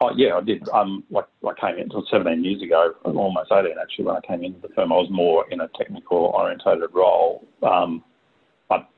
[0.00, 0.68] Oh, yeah, I did.
[0.70, 4.60] Um, like, I came in 17 years ago, almost 18 actually, when I came into
[4.60, 4.92] the firm.
[4.92, 7.46] I was more in a technical orientated role.
[7.62, 8.02] Um,
[8.68, 8.88] but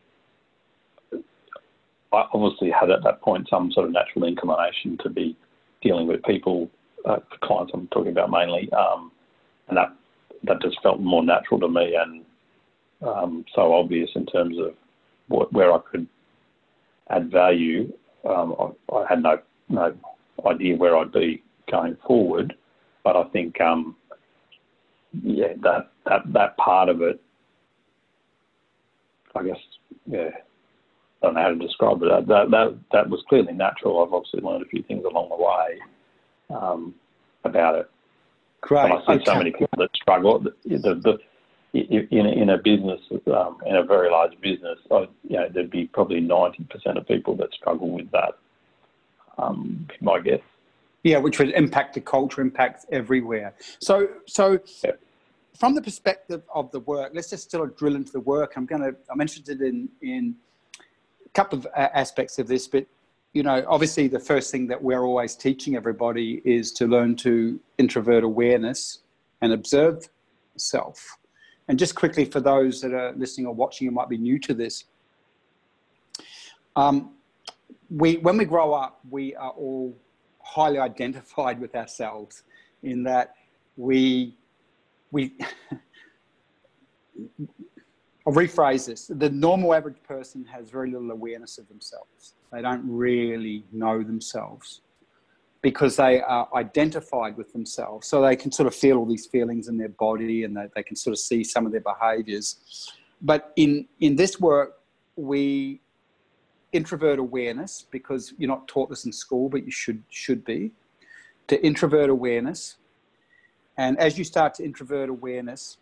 [2.12, 5.36] I obviously had at that point some sort of natural inclination to be
[5.82, 6.70] dealing with people,
[7.04, 8.70] uh, clients I'm talking about mainly.
[8.72, 9.12] Um,
[9.68, 9.94] and that,
[10.44, 12.24] that just felt more natural to me and
[13.06, 14.74] um, so obvious in terms of
[15.28, 16.06] what, where I could
[17.10, 17.92] add value.
[18.28, 19.94] Um, I, I had no, no
[20.44, 22.54] idea where I'd be going forward.
[23.04, 23.96] But I think, um,
[25.22, 27.20] yeah, that, that, that part of it,
[29.34, 29.58] I guess,
[30.06, 30.30] yeah,
[31.22, 32.08] I don't know how to describe it.
[32.28, 34.02] That, that, that was clearly natural.
[34.02, 36.94] I've obviously learned a few things along the way um,
[37.44, 37.90] about it.
[38.62, 38.90] Great.
[38.90, 39.24] But I see okay.
[39.24, 40.40] so many people that struggle.
[40.40, 41.18] The, the, the,
[41.78, 43.00] in, in a business,
[43.32, 47.36] um, in a very large business, I, you know, there'd be probably 90% of people
[47.36, 48.34] that struggle with that
[49.38, 50.40] um, my guess.
[51.02, 53.54] Yeah, which would impact the culture, impacts everywhere.
[53.78, 54.92] So, so yeah.
[55.56, 58.54] from the perspective of the work, let's just still drill into the work.
[58.56, 60.34] I'm going to, I'm interested in in
[61.24, 62.86] a couple of aspects of this, but
[63.36, 67.60] you know, obviously, the first thing that we're always teaching everybody is to learn to
[67.76, 69.00] introvert awareness
[69.42, 70.08] and observe
[70.56, 71.18] self.
[71.68, 74.54] And just quickly, for those that are listening or watching who might be new to
[74.54, 74.84] this,
[76.76, 77.15] um,
[77.90, 79.96] we, when we grow up, we are all
[80.40, 82.42] highly identified with ourselves
[82.82, 83.34] in that
[83.76, 84.36] we,
[85.10, 85.34] we,
[88.26, 89.10] I'll rephrase this.
[89.14, 92.34] The normal average person has very little awareness of themselves.
[92.52, 94.82] They don't really know themselves
[95.62, 98.06] because they are identified with themselves.
[98.06, 100.82] So they can sort of feel all these feelings in their body and they, they
[100.82, 102.90] can sort of see some of their behaviors.
[103.20, 104.80] But in, in this work,
[105.16, 105.80] we
[106.76, 110.72] introvert awareness because you're not taught this in school, but you should should be.
[111.48, 112.76] To introvert awareness,
[113.76, 115.78] and as you start to introvert awareness,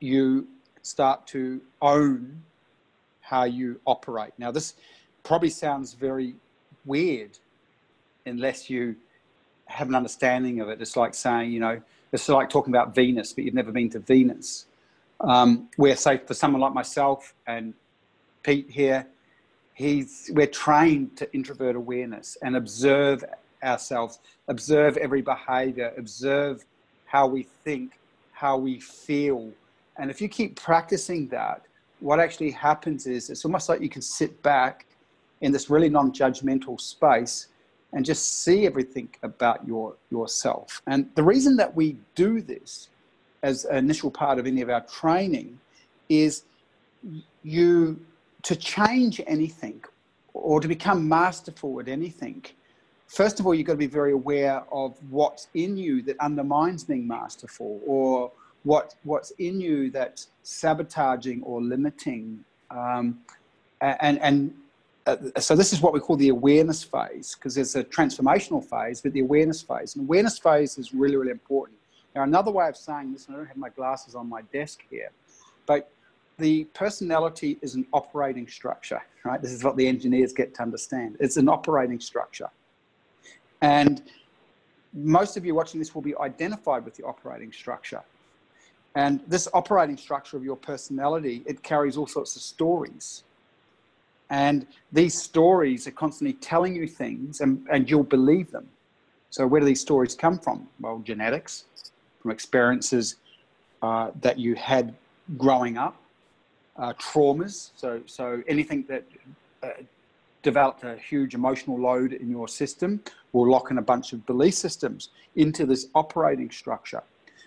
[0.00, 0.48] you
[0.82, 2.42] start to own
[3.20, 4.32] how you operate.
[4.38, 4.74] Now, this
[5.22, 6.34] probably sounds very
[6.84, 7.38] weird
[8.26, 8.96] unless you
[9.66, 10.80] have an understanding of it.
[10.80, 11.80] It's like saying, you know,
[12.12, 14.66] it's like talking about Venus, but you've never been to Venus.
[15.20, 17.74] Um, where, say, for someone like myself and
[18.42, 19.06] Pete here,
[19.74, 23.24] he's we're trained to introvert awareness and observe
[23.62, 26.64] ourselves, observe every behavior, observe
[27.06, 27.98] how we think,
[28.32, 29.50] how we feel.
[29.96, 31.62] And if you keep practicing that,
[32.00, 34.86] what actually happens is it's almost like you can sit back
[35.42, 37.48] in this really non-judgmental space
[37.92, 40.80] and just see everything about your yourself.
[40.86, 42.88] And the reason that we do this
[43.42, 45.58] as an initial part of any of our training
[46.08, 46.44] is
[47.42, 47.98] you
[48.42, 49.82] to change anything,
[50.34, 52.44] or to become masterful at anything,
[53.06, 56.84] first of all, you've got to be very aware of what's in you that undermines
[56.84, 58.30] being masterful or
[58.62, 62.44] what, what's in you that's sabotaging or limiting.
[62.70, 63.20] Um,
[63.80, 64.54] and, and
[65.06, 69.00] uh, so this is what we call the awareness phase because there's a transformational phase,
[69.00, 69.96] but the awareness phase.
[69.96, 71.78] And awareness phase is really, really important.
[72.14, 74.80] Now, another way of saying this, and I don't have my glasses on my desk
[74.90, 75.10] here,
[75.66, 75.90] but
[76.40, 79.40] the personality is an operating structure, right?
[79.40, 81.16] This is what the engineers get to understand.
[81.20, 82.50] It's an operating structure.
[83.62, 84.02] And
[84.92, 88.02] most of you watching this will be identified with the operating structure.
[88.96, 93.22] And this operating structure of your personality, it carries all sorts of stories.
[94.30, 98.68] And these stories are constantly telling you things and, and you'll believe them.
[99.30, 100.68] So where do these stories come from?
[100.80, 101.64] Well, genetics,
[102.20, 103.16] from experiences
[103.82, 104.94] uh, that you had
[105.38, 105.96] growing up,
[106.80, 107.70] uh, traumas.
[107.76, 109.04] So, so anything that
[109.62, 109.68] uh,
[110.42, 113.00] developed a huge emotional load in your system
[113.32, 117.02] will lock in a bunch of belief systems into this operating structure.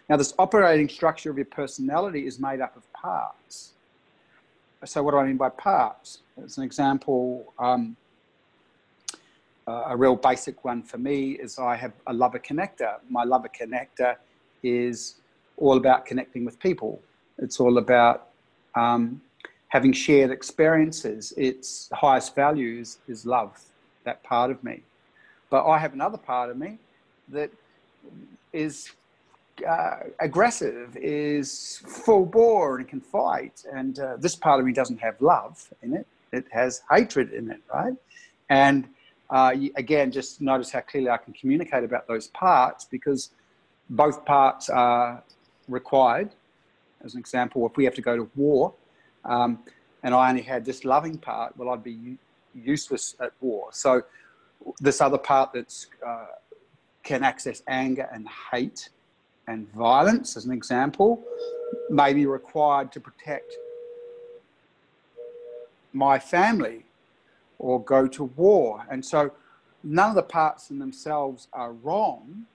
[0.10, 3.72] Now, this operating structure of your personality is made up of parts.
[4.86, 6.20] So, what do I mean by parts?
[6.44, 7.96] As an example, um,
[9.66, 12.96] a real basic one for me is I have a lover connector.
[13.10, 14.18] My lover connector
[14.62, 15.16] is
[15.58, 17.02] all about connecting with people.
[17.38, 18.33] It's all about
[18.76, 19.22] um,
[19.68, 21.34] having shared experiences.
[21.38, 23.60] Its highest values is love,
[24.04, 24.82] that part of me.
[25.50, 26.80] But I have another part of me
[27.30, 27.52] that
[28.52, 28.92] is
[29.68, 33.64] uh, aggressive, is full bore and can fight.
[33.72, 37.52] And uh, this part of me doesn't have love in it, it has hatred in
[37.52, 37.94] it, right?
[38.50, 38.90] And
[39.30, 43.32] uh, again, just notice how clearly I can communicate about those parts because
[43.90, 45.24] both parts are
[45.68, 46.32] required.
[47.04, 48.74] As an example, if we have to go to war
[49.26, 49.60] um,
[50.04, 52.18] and I only had this loving part, well, I'd be
[52.54, 53.70] useless at war.
[53.72, 54.04] So
[54.80, 56.26] this other part that uh,
[57.04, 58.90] can access anger and hate
[59.48, 61.24] and violence, as an example,
[61.90, 63.54] may be required to protect
[65.92, 66.86] my family
[67.60, 68.86] or go to war.
[68.90, 69.32] And so
[69.84, 72.46] none of the parts in themselves are wrong,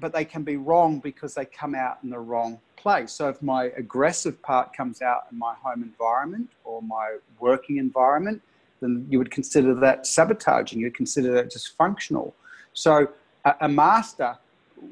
[0.00, 3.12] but they can be wrong because they come out in the wrong place.
[3.12, 8.42] So if my aggressive part comes out in my home environment or my working environment,
[8.80, 12.32] then you would consider that sabotaging, you'd consider that dysfunctional.
[12.72, 13.08] So
[13.44, 14.36] a, a master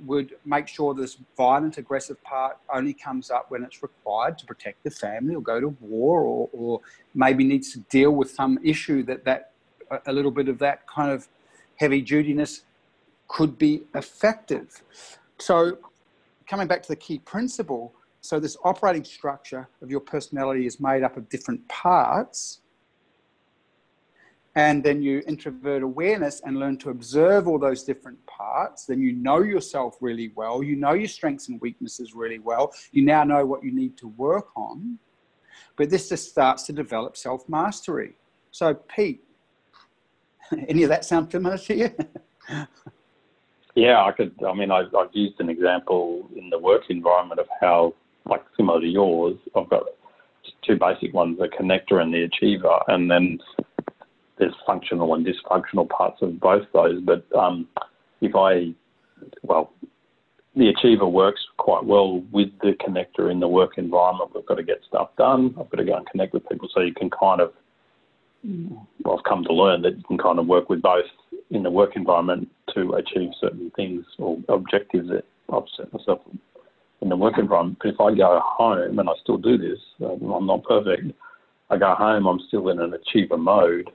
[0.06, 4.82] would make sure this violent, aggressive part only comes up when it's required to protect
[4.84, 6.80] the family or go to war or, or
[7.14, 9.50] maybe needs to deal with some issue that, that
[10.06, 11.28] a little bit of that kind of
[11.76, 12.62] heavy dutiness
[13.32, 14.82] could be effective.
[15.38, 15.78] So,
[16.46, 21.02] coming back to the key principle, so this operating structure of your personality is made
[21.02, 22.60] up of different parts.
[24.54, 28.84] And then you introvert awareness and learn to observe all those different parts.
[28.84, 30.62] Then you know yourself really well.
[30.62, 32.74] You know your strengths and weaknesses really well.
[32.92, 34.98] You now know what you need to work on.
[35.76, 38.12] But this just starts to develop self mastery.
[38.50, 39.24] So, Pete,
[40.68, 42.66] any of that sound familiar to you?
[43.74, 44.34] Yeah, I could.
[44.46, 47.94] I mean, I, I've used an example in the work environment of how,
[48.26, 49.84] like similar to yours, I've got
[50.66, 53.38] two basic ones: the connector and the achiever, and then
[54.38, 57.00] there's functional and dysfunctional parts of both those.
[57.02, 57.66] But um,
[58.20, 58.74] if I,
[59.42, 59.72] well,
[60.54, 64.32] the achiever works quite well with the connector in the work environment.
[64.34, 65.54] We've got to get stuff done.
[65.58, 67.52] I've got to go and connect with people, so you can kind of.
[68.44, 71.04] Well, I've come to learn that you can kind of work with both
[71.50, 76.20] in the work environment to achieve certain things or objectives that I've set myself
[77.00, 77.78] in the work environment.
[77.82, 81.12] But if I go home, and I still do this, um, I'm not perfect.
[81.70, 83.90] I go home, I'm still in an achiever mode.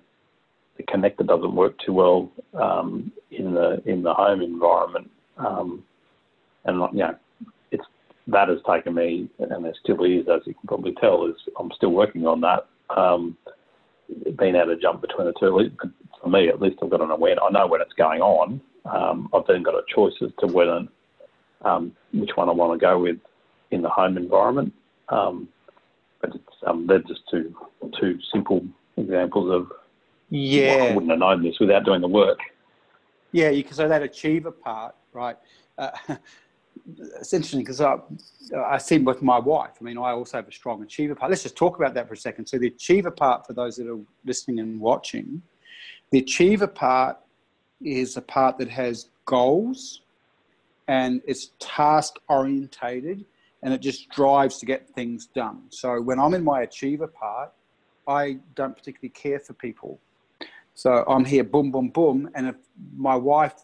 [0.77, 5.83] The connector doesn't work too well um, in the in the home environment, um,
[6.65, 7.15] and you know,
[7.71, 7.83] it's
[8.27, 11.71] that has taken me, and it still is, as you can probably tell, is I'm
[11.75, 12.67] still working on that.
[12.95, 13.35] Um,
[14.37, 15.71] being able to jump between the two
[16.21, 17.43] for me at least, I've got an awareness.
[17.47, 18.61] I know when it's going on.
[18.85, 20.87] Um, I've then got a choice as to whether
[21.63, 23.17] um, which one I want to go with
[23.71, 24.73] in the home environment.
[25.09, 25.49] Um,
[26.21, 26.31] but
[26.65, 27.55] um, they're just two
[27.99, 28.65] two simple
[28.97, 29.71] examples of
[30.29, 30.75] yeah.
[30.75, 32.39] Well, I wouldn't have known this without doing the work.
[33.31, 35.37] Yeah, you can say that achiever part, right?
[35.77, 35.91] Uh,
[36.95, 37.97] it's interesting because I,
[38.55, 39.71] I see with my wife.
[39.79, 41.29] I mean, I also have a strong achiever part.
[41.29, 42.45] Let's just talk about that for a second.
[42.45, 45.41] So the achiever part, for those that are listening and watching,
[46.11, 47.17] the achiever part
[47.81, 50.01] is a part that has goals
[50.87, 53.25] and it's task orientated
[53.63, 55.63] and it just drives to get things done.
[55.69, 57.51] So when I'm in my achiever part,
[58.07, 59.99] I don't particularly care for people.
[60.73, 62.29] So I'm here, boom, boom, boom.
[62.35, 62.55] And if
[62.95, 63.55] my wife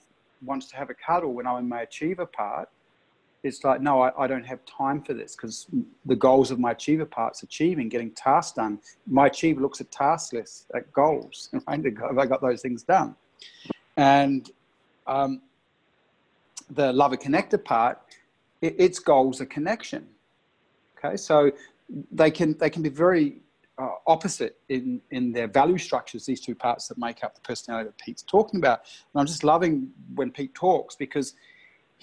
[0.42, 2.70] wants to have a cuddle when I'm in my achiever part,
[3.44, 5.68] it's like, no, I, I don't have time for this because
[6.06, 8.80] the goals of my achiever part's achieving, getting tasks done.
[9.06, 11.84] My achiever looks at task lists, at goals, right?
[11.84, 13.16] Have I got those things done?
[13.98, 14.50] And
[15.08, 15.42] um,
[16.70, 18.00] the lover connector part,
[18.62, 20.08] it, its goals are connection.
[20.98, 21.52] Okay, so
[22.12, 23.42] they can they can be very
[23.78, 26.26] uh, opposite in in their value structures.
[26.26, 28.84] These two parts that make up the personality that Pete's talking about.
[29.14, 31.34] And I'm just loving when Pete talks because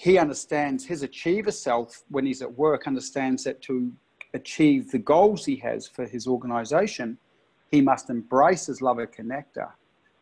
[0.01, 3.93] he understands his achiever self when he's at work understands that to
[4.33, 7.19] achieve the goals he has for his organization,
[7.69, 9.69] he must embrace his lover connector.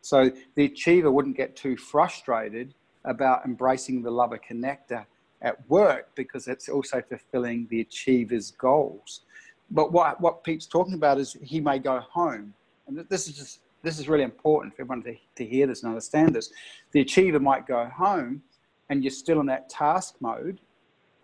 [0.02, 2.74] So the achiever wouldn't get too frustrated
[3.06, 5.06] about embracing the lover connector
[5.40, 9.22] at work because it's also fulfilling the achiever's goals.
[9.70, 12.52] But what, what Pete's talking about is he may go home.
[12.86, 15.88] And this is just this is really important for everyone to, to hear this and
[15.88, 16.52] understand this.
[16.92, 18.42] The achiever might go home
[18.90, 20.60] and you're still in that task mode,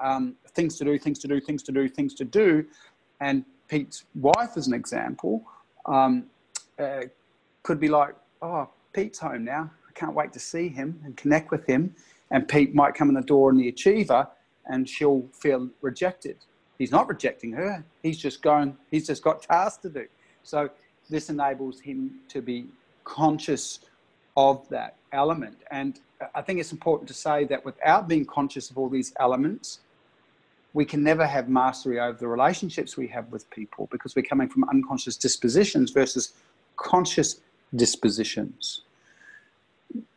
[0.00, 2.64] um, things to do, things to do, things to do, things to do.
[3.20, 5.42] And Pete's wife, as an example,
[5.84, 6.26] um,
[6.78, 7.02] uh,
[7.62, 9.70] could be like, oh, Pete's home now.
[9.88, 11.94] I can't wait to see him and connect with him.
[12.30, 14.28] And Pete might come in the door and the achiever
[14.66, 16.36] and she'll feel rejected.
[16.78, 17.84] He's not rejecting her.
[18.02, 20.06] He's just going, he's just got tasks to do.
[20.42, 20.70] So
[21.10, 22.66] this enables him to be
[23.04, 23.80] conscious
[24.36, 25.58] of that element.
[25.70, 26.00] And
[26.34, 29.80] I think it's important to say that without being conscious of all these elements,
[30.74, 34.48] we can never have mastery over the relationships we have with people because we're coming
[34.48, 36.34] from unconscious dispositions versus
[36.76, 37.40] conscious
[37.74, 38.82] dispositions.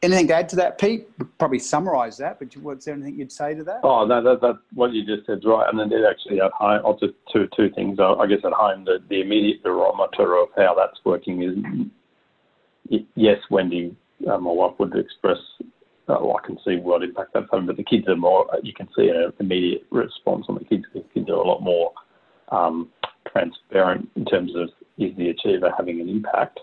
[0.01, 1.07] Anything to add to that, Pete?
[1.37, 3.79] Probably summarise that, but what's there anything you'd say to that?
[3.83, 5.69] Oh, no, that, that what you just said is right.
[5.69, 7.99] And then it actually at home, I'll just two two things.
[7.99, 13.95] I guess at home, the, the immediate barometer of how that's working is yes, Wendy,
[14.27, 15.37] uh, my wife would express
[16.09, 17.67] oh, I can see what impact that's having.
[17.67, 20.85] But the kids are more, you can see an immediate response on the kids.
[20.93, 21.93] The kids are a lot more
[22.49, 22.89] um,
[23.31, 26.59] transparent in terms of is the achiever having an impact,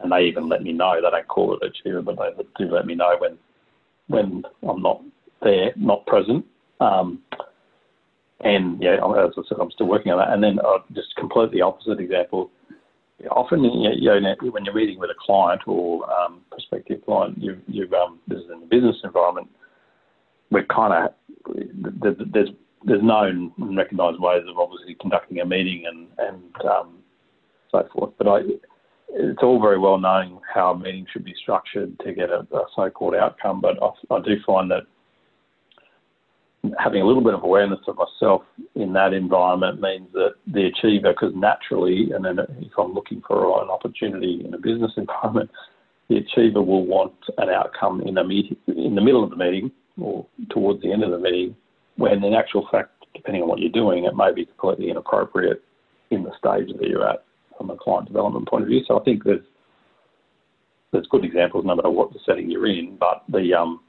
[0.00, 0.94] and they even let me know.
[0.96, 3.38] They don't call it achiever, but they do let me know when
[4.06, 5.02] when I'm not
[5.42, 6.46] there, not present.
[6.80, 7.20] Um,
[8.40, 10.32] and yeah, as I said, I'm still working on that.
[10.32, 12.50] And then uh, just completely opposite example
[13.30, 17.88] often you know, when you're meeting with a client or um, prospective client, you you
[17.94, 19.48] um, this is in the business environment.
[20.50, 21.14] We're kind of
[22.32, 22.48] there's
[22.84, 26.98] there's known and recognised ways of obviously conducting a meeting and and um,
[27.70, 28.12] so forth.
[28.18, 28.40] But I,
[29.10, 32.64] it's all very well knowing how a meeting should be structured to get a, a
[32.74, 33.60] so-called outcome.
[33.60, 34.84] But I, I do find that
[36.78, 38.42] having a little bit of awareness of myself
[38.74, 43.62] in that environment means that the achiever, because naturally, and then if I'm looking for
[43.62, 45.50] an opportunity in a business environment,
[46.08, 49.70] the achiever will want an outcome in the meeting, in the middle of the meeting
[50.00, 51.56] or towards the end of the meeting,
[51.96, 55.62] when in actual fact, depending on what you're doing, it may be completely inappropriate
[56.10, 57.24] in the stage that you're at
[57.56, 58.82] from a client development point of view.
[58.86, 59.44] So I think there's
[60.92, 63.80] there's good examples no matter what the setting you're in, but the um,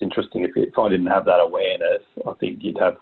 [0.00, 0.44] interesting.
[0.44, 2.96] If, if I didn't have that awareness, I think you'd have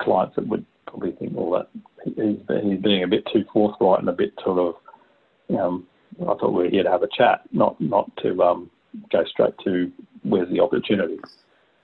[0.00, 1.68] clients that would probably think, well, that
[2.04, 5.86] he's, he's being a bit too forthright and a bit sort of, um,
[6.22, 8.70] I thought we were here to have a chat, not not to um,
[9.12, 9.92] go straight to
[10.22, 11.18] where's the opportunity.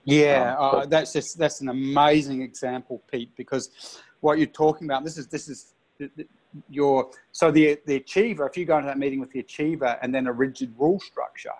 [0.05, 5.03] Yeah, um, uh, that's just that's an amazing example, Pete, because what you're talking about.
[5.03, 5.73] This is this is
[6.69, 8.47] your so the the achiever.
[8.47, 11.51] If you go into that meeting with the achiever and then a rigid rule structure,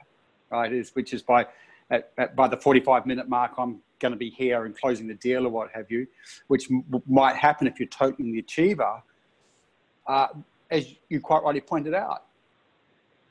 [0.49, 1.45] right, is which is by
[1.93, 5.13] at, at, by the 45 minute mark, I'm going to be here and closing the
[5.13, 6.07] deal or what have you,
[6.47, 9.01] which m- might happen if you're totaling the achiever.
[10.07, 10.27] Uh,
[10.71, 12.23] as you quite rightly pointed out,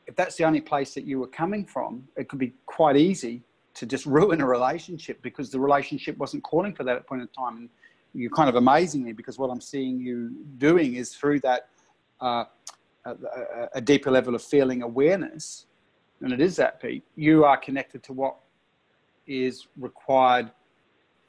[0.06, 3.42] if that's the only place that you were coming from, it could be quite easy
[3.74, 7.28] to just ruin a relationship because the relationship wasn't calling for that at point in
[7.28, 7.56] time.
[7.56, 7.68] And
[8.14, 11.68] you're kind of amazing me because what I'm seeing you doing is through that
[12.20, 12.44] uh,
[13.04, 13.14] a,
[13.74, 15.66] a, deeper level of feeling awareness,
[16.20, 17.02] and it is that, Pete.
[17.16, 18.36] You are connected to what
[19.26, 20.50] is required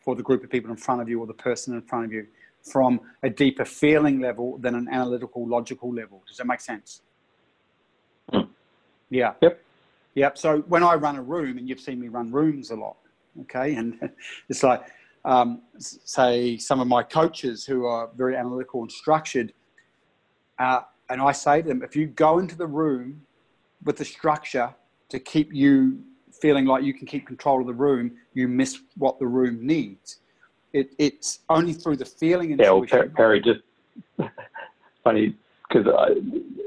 [0.01, 2.11] for the group of people in front of you or the person in front of
[2.11, 2.27] you
[2.63, 6.23] from a deeper feeling level than an analytical, logical level.
[6.27, 7.01] Does that make sense?
[8.31, 8.47] Mm.
[9.09, 9.33] Yeah.
[9.41, 9.61] Yep.
[10.15, 10.37] Yep.
[10.37, 12.97] So when I run a room, and you've seen me run rooms a lot,
[13.41, 13.97] okay, and
[14.49, 14.81] it's like,
[15.25, 19.53] um, say, some of my coaches who are very analytical and structured,
[20.59, 23.21] uh, and I say to them, if you go into the room
[23.83, 24.73] with the structure
[25.09, 26.03] to keep you
[26.43, 30.17] feeling like you can keep control of the room, you miss what the room needs.
[30.73, 32.89] It, it's only through the feeling intuition.
[32.91, 33.61] Yeah, well, Perry, just
[35.05, 35.37] funny
[35.69, 35.87] because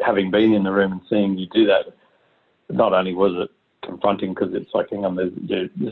[0.03, 1.95] having been in the room and seeing you do that,
[2.71, 3.51] not only was it
[3.87, 5.29] confronting because it's like, hang on, this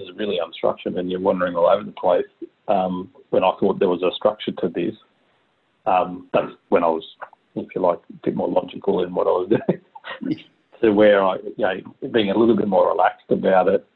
[0.01, 2.25] is really unstructured and you're wandering all over the place.
[2.69, 4.95] Um, when I thought there was a structure to this,
[5.85, 7.05] um, that's when I was,
[7.55, 9.51] if you like, a bit more logical in what I was
[10.23, 10.45] doing.
[10.81, 13.87] To where I, you know, being a little bit more relaxed about it,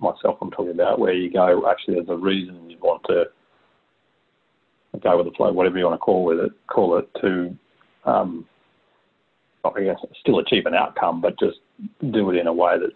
[0.00, 3.24] myself I'm talking about, where you go, actually, there's a reason you want to
[5.02, 7.56] go with the flow, whatever you want to call with it, call it to,
[8.04, 8.46] um,
[9.64, 11.58] I guess, still achieve an outcome, but just
[12.10, 12.92] do it in a way that's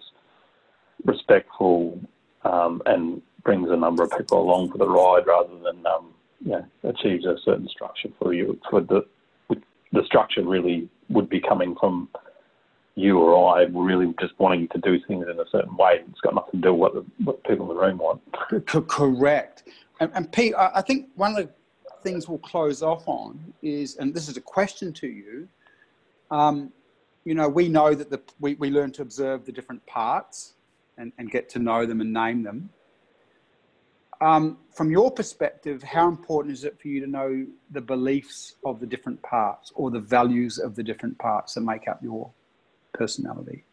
[1.05, 2.01] respectful
[2.45, 6.13] um, and brings a number of people along for the ride rather than um,
[6.45, 8.59] you know, achieves a certain structure for you.
[8.71, 9.07] For the
[9.93, 12.09] the structure really would be coming from
[12.97, 16.01] you or I really just wanting to do things in a certain way.
[16.09, 18.23] It's got nothing to do with what, the, what people in the room want.
[18.89, 19.65] Correct.
[20.01, 21.51] And, and Pete, I think one of the
[22.03, 25.47] things we'll close off on is, and this is a question to you.
[26.31, 26.73] Um,
[27.25, 30.55] you know, we know that the, we, we learn to observe the different parts
[30.97, 32.71] and, and get to know them and name them.
[34.23, 38.81] Um, from your perspective, how important is it for you to know the beliefs of
[38.81, 42.31] the different parts or the values of the different parts that make up your
[42.97, 43.65] personality?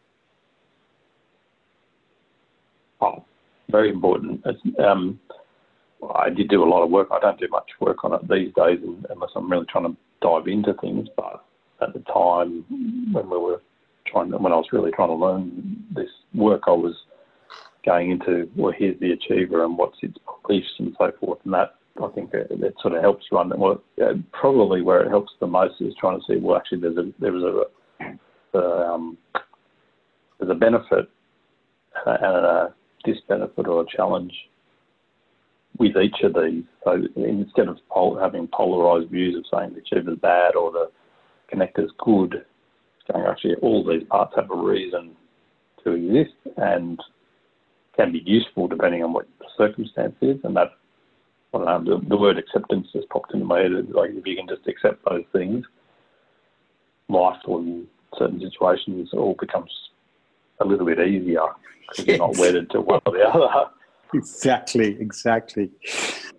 [3.02, 3.24] Oh,
[3.70, 4.46] very important.
[4.80, 5.20] Um,
[6.16, 7.08] I did do a lot of work.
[7.12, 10.48] I don't do much work on it these days unless I'm really trying to dive
[10.48, 11.08] into things.
[11.16, 11.44] But
[11.82, 12.66] at the time
[13.12, 13.62] when we were
[14.08, 16.96] trying, to, when I was really trying to learn this work, I was
[17.86, 20.18] going into well, here's the achiever and what's its
[20.48, 22.50] beliefs and so forth, and that I think it,
[22.82, 23.52] sort of helps run.
[23.58, 23.82] Well,
[24.32, 27.44] probably where it helps the most is trying to see well, actually, there's a there's
[27.44, 27.64] a,
[28.54, 29.18] a um,
[30.40, 31.10] there's a benefit
[32.06, 32.74] and a
[33.06, 34.34] disbenefit or a challenge
[35.78, 36.64] with each of these.
[36.84, 39.82] So instead of pol- having polarized views of saying the
[40.12, 40.92] is bad or the
[41.54, 42.46] connector is good,
[43.16, 45.16] actually all these parts have a reason
[45.84, 47.00] to exist and
[47.96, 50.38] can be useful depending on what the circumstance is.
[50.44, 50.72] And that,
[51.54, 53.72] don't know, the, the word acceptance just popped into my head.
[53.90, 55.66] Like if you can just accept those things,
[57.10, 57.88] life in
[58.18, 59.72] certain situations all becomes
[60.60, 61.42] a little bit easier
[61.82, 62.18] because yes.
[62.18, 63.70] you're not wedded to one or the other.
[64.16, 65.72] Exactly, exactly.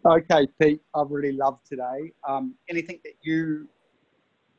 [0.07, 2.12] Okay, Pete, I've really loved today.
[2.22, 3.66] Um, anything that you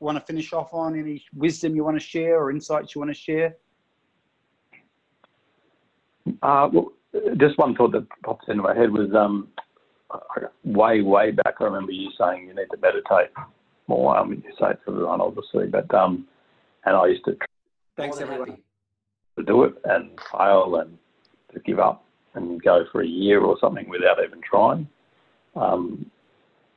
[0.01, 0.99] want to finish off on?
[0.99, 3.55] Any wisdom you want to share or insights you want to share?
[6.41, 6.91] Uh, well,
[7.37, 9.47] just one thought that pops into my head was um,
[10.63, 11.55] way, way back.
[11.59, 13.31] I remember you saying you need to meditate
[13.87, 14.17] more.
[14.17, 16.27] Um, you say it to everyone, obviously, but um,
[16.85, 17.37] and I used to.
[17.97, 18.63] Thanks, everybody.
[19.37, 20.97] To do it and fail and
[21.53, 22.05] to give up
[22.35, 24.87] and go for a year or something without even trying.
[25.55, 26.09] Um,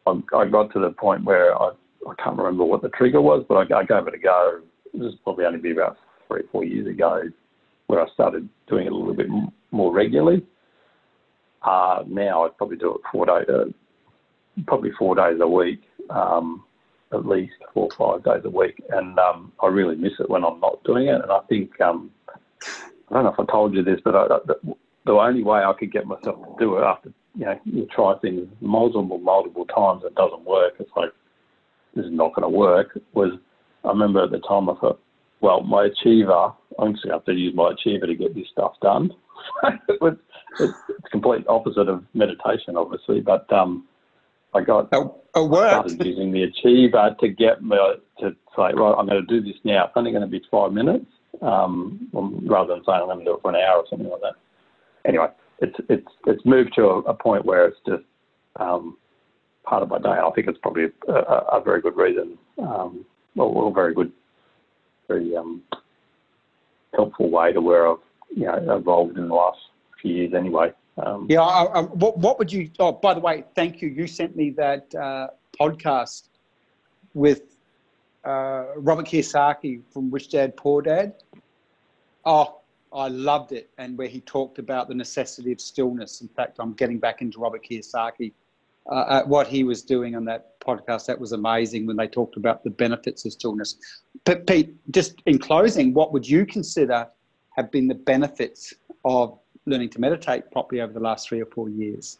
[0.06, 1.70] I, I, got to the point where I,
[2.08, 4.60] I can't remember what the trigger was, but I, I gave it a go.
[4.92, 5.96] This was probably only be about
[6.26, 7.22] three, or four years ago,
[7.88, 9.26] where I started doing it a little bit
[9.70, 10.44] more regularly.
[11.62, 13.64] Uh, now I probably do it four days, uh,
[14.66, 15.80] probably four days a week,
[16.10, 16.64] um,
[17.12, 20.44] at least four or five days a week, and um, I really miss it when
[20.44, 21.20] I'm not doing it.
[21.22, 22.10] And I think um,
[23.10, 24.38] I don't know if I told you this, but I,
[25.06, 28.14] the only way I could get myself to do it after you know you try
[28.18, 30.74] things multiple multiple times and it doesn't work.
[30.78, 31.10] It's like
[31.94, 32.98] this is not going to work.
[33.14, 33.32] Was
[33.84, 35.00] I remember at the time I thought,
[35.40, 38.48] well, my achiever, I'm just going to have to use my achiever to get this
[38.52, 39.12] stuff done.
[39.88, 40.16] it was,
[40.58, 43.86] it's, it's complete opposite of meditation, obviously, but um,
[44.54, 45.90] I got it, it worked.
[45.90, 47.76] started using the achiever to get me
[48.20, 49.84] to say, right, I'm going to do this now.
[49.84, 51.06] It's only going to be five minutes,
[51.42, 54.20] um, rather than saying I'm going to do it for an hour or something like
[54.22, 54.34] that
[55.08, 55.28] anyway,
[55.60, 58.04] it's it's it's moved to a, a point where it's just
[58.56, 58.96] um,
[59.64, 60.10] part of my day.
[60.10, 64.12] I think it's probably a, a, a very good reason, um, well, well, very good,
[65.08, 65.62] very um,
[66.94, 67.98] helpful way to where I've
[68.34, 69.58] you know evolved in the last
[70.00, 70.72] few years anyway.
[70.98, 72.70] Um, yeah, I, I, what, what would you?
[72.78, 73.88] Oh, by the way, thank you.
[73.88, 75.28] You sent me that uh,
[75.60, 76.28] podcast
[77.14, 77.56] with
[78.24, 81.14] uh, Robert Kiyosaki from Rich Dad Poor Dad.
[82.24, 82.58] Oh,
[82.92, 86.20] I loved it, and where he talked about the necessity of stillness.
[86.20, 88.32] In fact, I'm getting back into Robert Kiyosaki.
[88.90, 92.64] Uh, what he was doing on that podcast, that was amazing when they talked about
[92.64, 93.76] the benefits of stillness.
[94.24, 97.06] But Pete, just in closing, what would you consider
[97.54, 98.72] have been the benefits
[99.04, 99.38] of
[99.68, 102.18] learning to meditate properly over the last three or four years?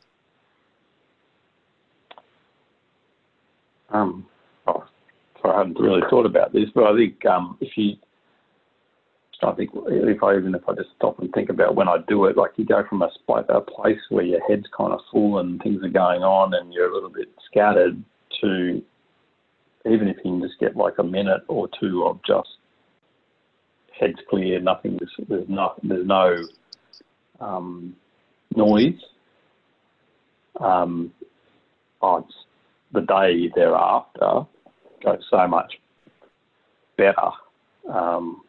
[3.90, 4.26] Um,
[4.66, 4.84] oh,
[5.40, 7.96] sorry, I hadn't really thought about this, but I think um, if you
[9.42, 12.24] I think if I even if I just stop and think about when I do
[12.24, 15.62] it, like you go from a, a place where your head's kind of full and
[15.62, 18.03] things are going on and you're a little bit scattered
[18.40, 18.82] to
[19.86, 22.49] even if you can just get like a minute or two of just
[23.99, 26.36] heads clear, nothing, there's no, there's no
[27.41, 27.97] um,
[28.55, 29.01] noise.
[30.61, 31.12] Um,
[32.03, 32.26] oh,
[32.93, 34.47] the day thereafter
[35.03, 35.78] goes so much
[36.97, 37.30] better
[37.89, 38.43] um,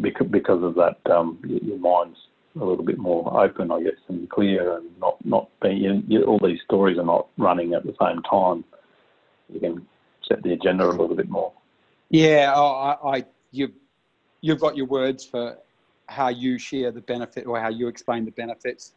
[0.00, 0.98] because, because of that.
[1.10, 2.18] Um, your mind's
[2.60, 6.40] a little bit more open, I guess, and clear, and not not being you, all
[6.42, 8.64] these stories are not running at the same time.
[9.52, 9.86] You can
[10.28, 11.52] set the agenda a little bit more.
[12.10, 13.72] Yeah, oh, I, I you
[14.40, 15.58] you've got your words for
[16.08, 18.92] how you share the benefit or how you explain the benefits.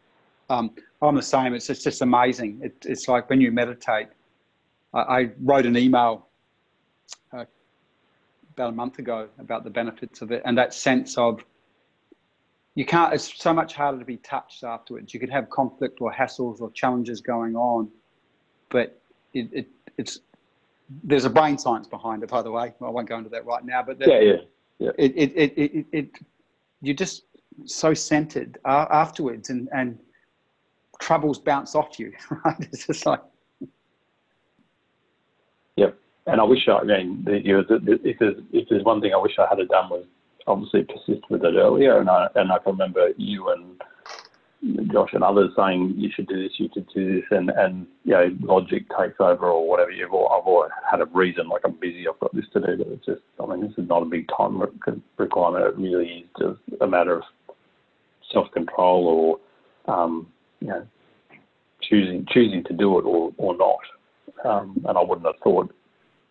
[0.49, 1.53] Um, I'm the same.
[1.53, 2.59] It's just, just amazing.
[2.63, 4.07] It, it's like when you meditate.
[4.93, 6.27] I, I wrote an email
[7.33, 7.45] uh,
[8.53, 11.43] about a month ago about the benefits of it and that sense of
[12.75, 16.11] you can't it's so much harder to be touched afterwards you can have conflict or
[16.11, 17.89] hassles or challenges going on
[18.69, 19.01] but
[19.33, 20.19] it, it it's
[21.03, 23.65] there's a brain science behind it by the way i won't go into that right
[23.65, 24.33] now but yeah yeah
[24.79, 26.09] yeah it it, it, it, it
[26.81, 27.23] you're just
[27.65, 29.97] so centered uh, afterwards and and
[30.99, 32.11] troubles bounce off you
[32.45, 33.21] right it's just like
[35.75, 39.01] yep and i wish i mean the, you know, the, if there's if there's one
[39.01, 40.05] thing i wish i had done was
[40.47, 41.99] obviously persist with it earlier.
[41.99, 43.81] And I, and I can remember you and
[44.91, 48.11] Josh and others saying you should do this, you should do this, and, and you
[48.11, 49.89] know, logic takes over or whatever.
[49.89, 52.77] You've all, I've always had a reason, like I'm busy, I've got this to do,
[52.77, 54.61] but it's just, I mean, this is not a big time
[55.17, 55.65] requirement.
[55.65, 57.23] It really is just a matter of
[58.31, 59.39] self control
[59.87, 60.27] or, um,
[60.59, 60.85] you know,
[61.81, 63.79] choosing choosing to do it or, or not.
[64.45, 65.73] Um, and I wouldn't have thought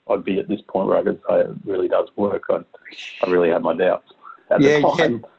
[0.09, 2.45] I'd be at this point where I could say it really does work.
[2.49, 2.61] I,
[3.25, 4.13] I really had my doubts.
[4.59, 4.79] Yeah,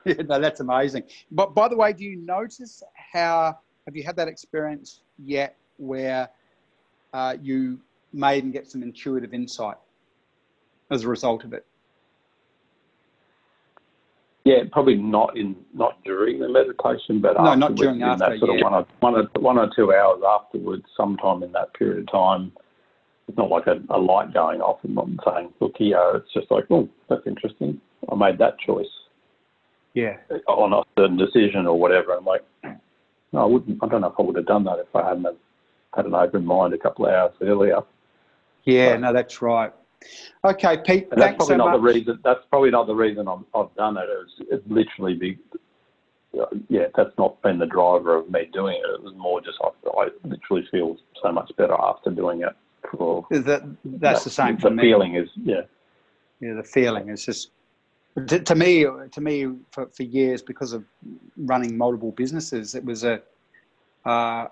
[0.05, 1.03] yeah, no, that's amazing.
[1.31, 2.83] But by the way, do you notice
[3.13, 6.29] how have you had that experience yet where
[7.13, 7.79] uh, you
[8.13, 9.77] may even get some intuitive insight
[10.91, 11.65] as a result of it?
[14.43, 18.29] Yeah, probably not in not during the meditation, but no, not during after.
[18.29, 18.65] That sort yeah.
[18.65, 22.11] of one or, one or one or two hours afterwards, sometime in that period of
[22.11, 22.51] time,
[23.27, 26.51] it's not like a, a light going off and I'm saying, look here, it's just
[26.51, 27.79] like, oh, that's interesting.
[28.11, 28.89] I made that choice.
[29.93, 30.17] Yeah.
[30.47, 32.13] On a certain decision or whatever.
[32.13, 32.43] I'm like,
[33.33, 35.27] no, I wouldn't, I don't know if I would have done that if I hadn't
[35.95, 37.81] had an open mind a couple of hours earlier.
[38.63, 39.73] Yeah, no, that's right.
[40.43, 41.07] Okay, Pete.
[41.11, 41.75] And that's probably so not much.
[41.75, 42.19] the reason.
[42.23, 44.07] That's probably not the reason i have done it.
[44.09, 45.37] It's, it's literally be,
[46.69, 48.89] yeah, that's not been the driver of me doing it.
[48.89, 52.55] It was more just I, I literally feel so much better after doing it.
[52.83, 53.27] Cool.
[53.29, 54.77] That that's the same the for me.
[54.77, 55.61] The feeling is yeah.
[56.39, 57.51] Yeah, the feeling is just
[58.27, 58.85] to, to, me.
[59.11, 60.83] To me, for, for years, because of
[61.37, 63.21] running multiple businesses, it was a
[64.05, 64.47] uh,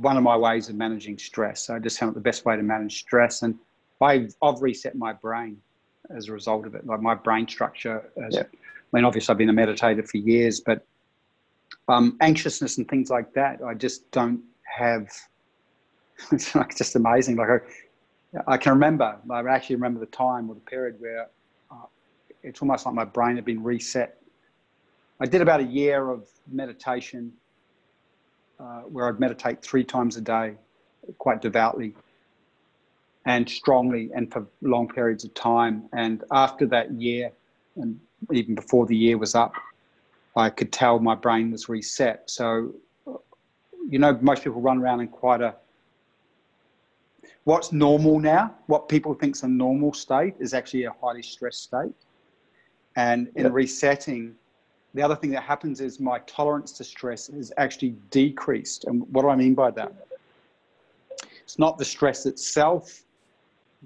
[0.00, 1.70] one of my ways of managing stress.
[1.70, 3.56] I just found it the best way to manage stress, and
[4.00, 5.58] I've, I've reset my brain
[6.14, 6.86] as a result of it.
[6.86, 8.10] Like my brain structure.
[8.20, 8.42] Has, yeah.
[8.42, 10.84] I mean, obviously, I've been a meditator for years, but
[11.88, 15.08] um, anxiousness and things like that, I just don't have
[16.32, 17.36] it's like just amazing.
[17.36, 21.28] Like I, I can remember, I actually remember the time or the period where
[22.48, 24.18] it's almost like my brain had been reset.
[25.20, 27.32] I did about a year of meditation
[28.58, 30.54] uh, where I'd meditate three times a day,
[31.18, 31.94] quite devoutly
[33.26, 35.84] and strongly and for long periods of time.
[35.92, 37.30] And after that year,
[37.76, 38.00] and
[38.32, 39.52] even before the year was up,
[40.34, 42.30] I could tell my brain was reset.
[42.30, 42.74] So,
[43.90, 45.54] you know, most people run around in quite a
[47.44, 51.62] what's normal now, what people think is a normal state, is actually a highly stressed
[51.62, 51.94] state.
[52.98, 53.52] And in yep.
[53.52, 54.34] resetting,
[54.92, 58.86] the other thing that happens is my tolerance to stress is actually decreased.
[58.86, 59.92] And what do I mean by that?
[61.44, 63.04] It's not the stress itself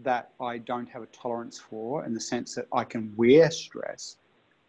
[0.03, 4.17] that I don't have a tolerance for in the sense that I can wear stress,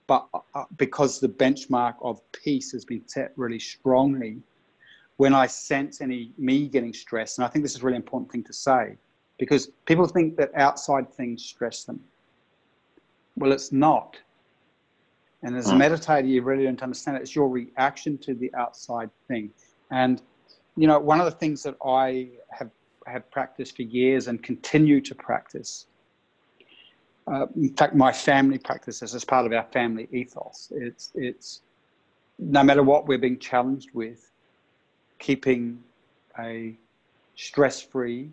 [0.07, 4.41] but uh, because the benchmark of peace has been set really strongly
[5.15, 7.37] when I sense any me getting stressed.
[7.37, 8.97] And I think this is a really important thing to say
[9.37, 12.01] because people think that outside things stress them.
[13.37, 14.17] Well, it's not.
[15.43, 15.81] And as a hmm.
[15.81, 17.21] meditator, you really don't understand it.
[17.21, 19.51] It's your reaction to the outside thing.
[19.91, 20.21] And,
[20.77, 22.71] you know, one of the things that I have,
[23.05, 25.87] have practiced for years and continue to practice,
[27.27, 30.71] uh, in fact, my family practices as part of our family ethos.
[30.75, 31.61] It's, it's
[32.39, 34.31] no matter what we're being challenged with,
[35.19, 35.83] keeping
[36.39, 36.75] a
[37.35, 38.29] stress-free,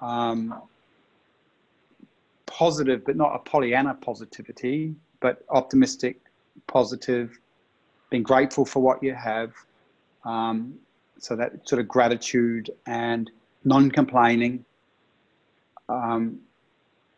[0.00, 0.54] um,
[2.46, 6.20] positive, but not a Pollyanna positivity, but optimistic,
[6.66, 7.38] positive,
[8.10, 9.52] being grateful for what you have.
[10.24, 10.74] Um,
[11.18, 13.30] so that sort of gratitude and
[13.64, 14.64] non-complaining,
[15.88, 16.38] um,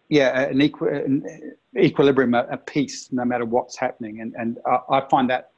[0.08, 4.78] yeah, an, equi- an equilibrium, a, a, peace, no matter what's happening, and and I,
[4.98, 5.50] I find that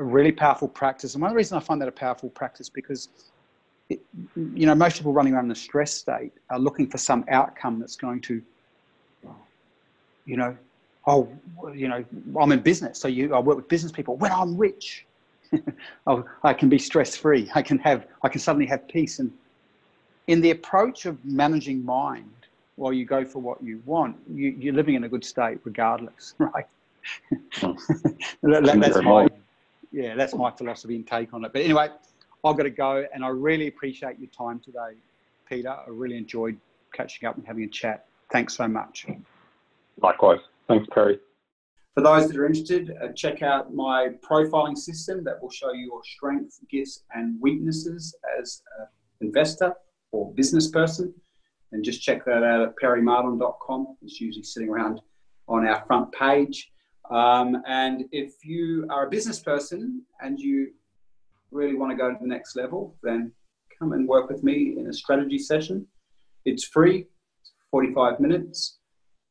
[0.00, 1.14] a really powerful practice.
[1.14, 3.10] And one of the reasons I find that a powerful practice because,
[3.90, 4.00] it,
[4.34, 7.78] you know, most people running around in a stress state are looking for some outcome
[7.78, 8.42] that's going to,
[10.24, 10.56] you know,
[11.06, 11.28] oh,
[11.74, 12.04] you know,
[12.40, 14.16] I'm in business, so you, I work with business people.
[14.16, 15.06] When I'm rich,
[16.06, 17.50] oh, I can be stress free.
[17.54, 19.18] I can have, I can suddenly have peace.
[19.18, 19.32] And
[20.26, 22.30] in the approach of managing mind,
[22.76, 26.34] while you go for what you want, you, you're living in a good state regardless,
[26.38, 26.66] right?
[27.54, 27.72] Hmm.
[28.42, 29.26] that, that, that's my,
[29.92, 31.52] yeah, that's my philosophy and take on it.
[31.52, 31.88] But anyway,
[32.44, 34.96] I've got to go, and I really appreciate your time today,
[35.48, 35.70] Peter.
[35.70, 36.58] I really enjoyed
[36.92, 38.06] catching up and having a chat.
[38.30, 39.06] Thanks so much.
[40.00, 40.40] Likewise.
[40.70, 41.18] Thanks, Perry.
[41.94, 45.86] For those that are interested, uh, check out my profiling system that will show you
[45.86, 48.86] your strengths, gifts, and weaknesses as an
[49.20, 49.74] investor
[50.12, 51.12] or business person.
[51.72, 53.96] And just check that out at perrymartin.com.
[54.02, 55.00] It's usually sitting around
[55.48, 56.70] on our front page.
[57.10, 60.70] Um, and if you are a business person and you
[61.50, 63.32] really want to go to the next level, then
[63.76, 65.86] come and work with me in a strategy session.
[66.44, 67.06] It's free,
[67.72, 68.79] 45 minutes.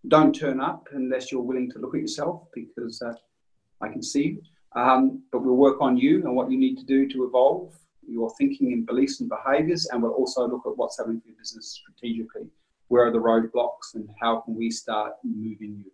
[0.08, 3.14] Don't turn up unless you're willing to look at yourself because uh,
[3.82, 4.40] I can see.
[4.76, 7.74] Um, but we'll work on you and what you need to do to evolve
[8.08, 9.88] your thinking and beliefs and behaviors.
[9.92, 12.48] And we'll also look at what's happening for your business strategically.
[12.88, 15.92] Where are the roadblocks and how can we start moving you?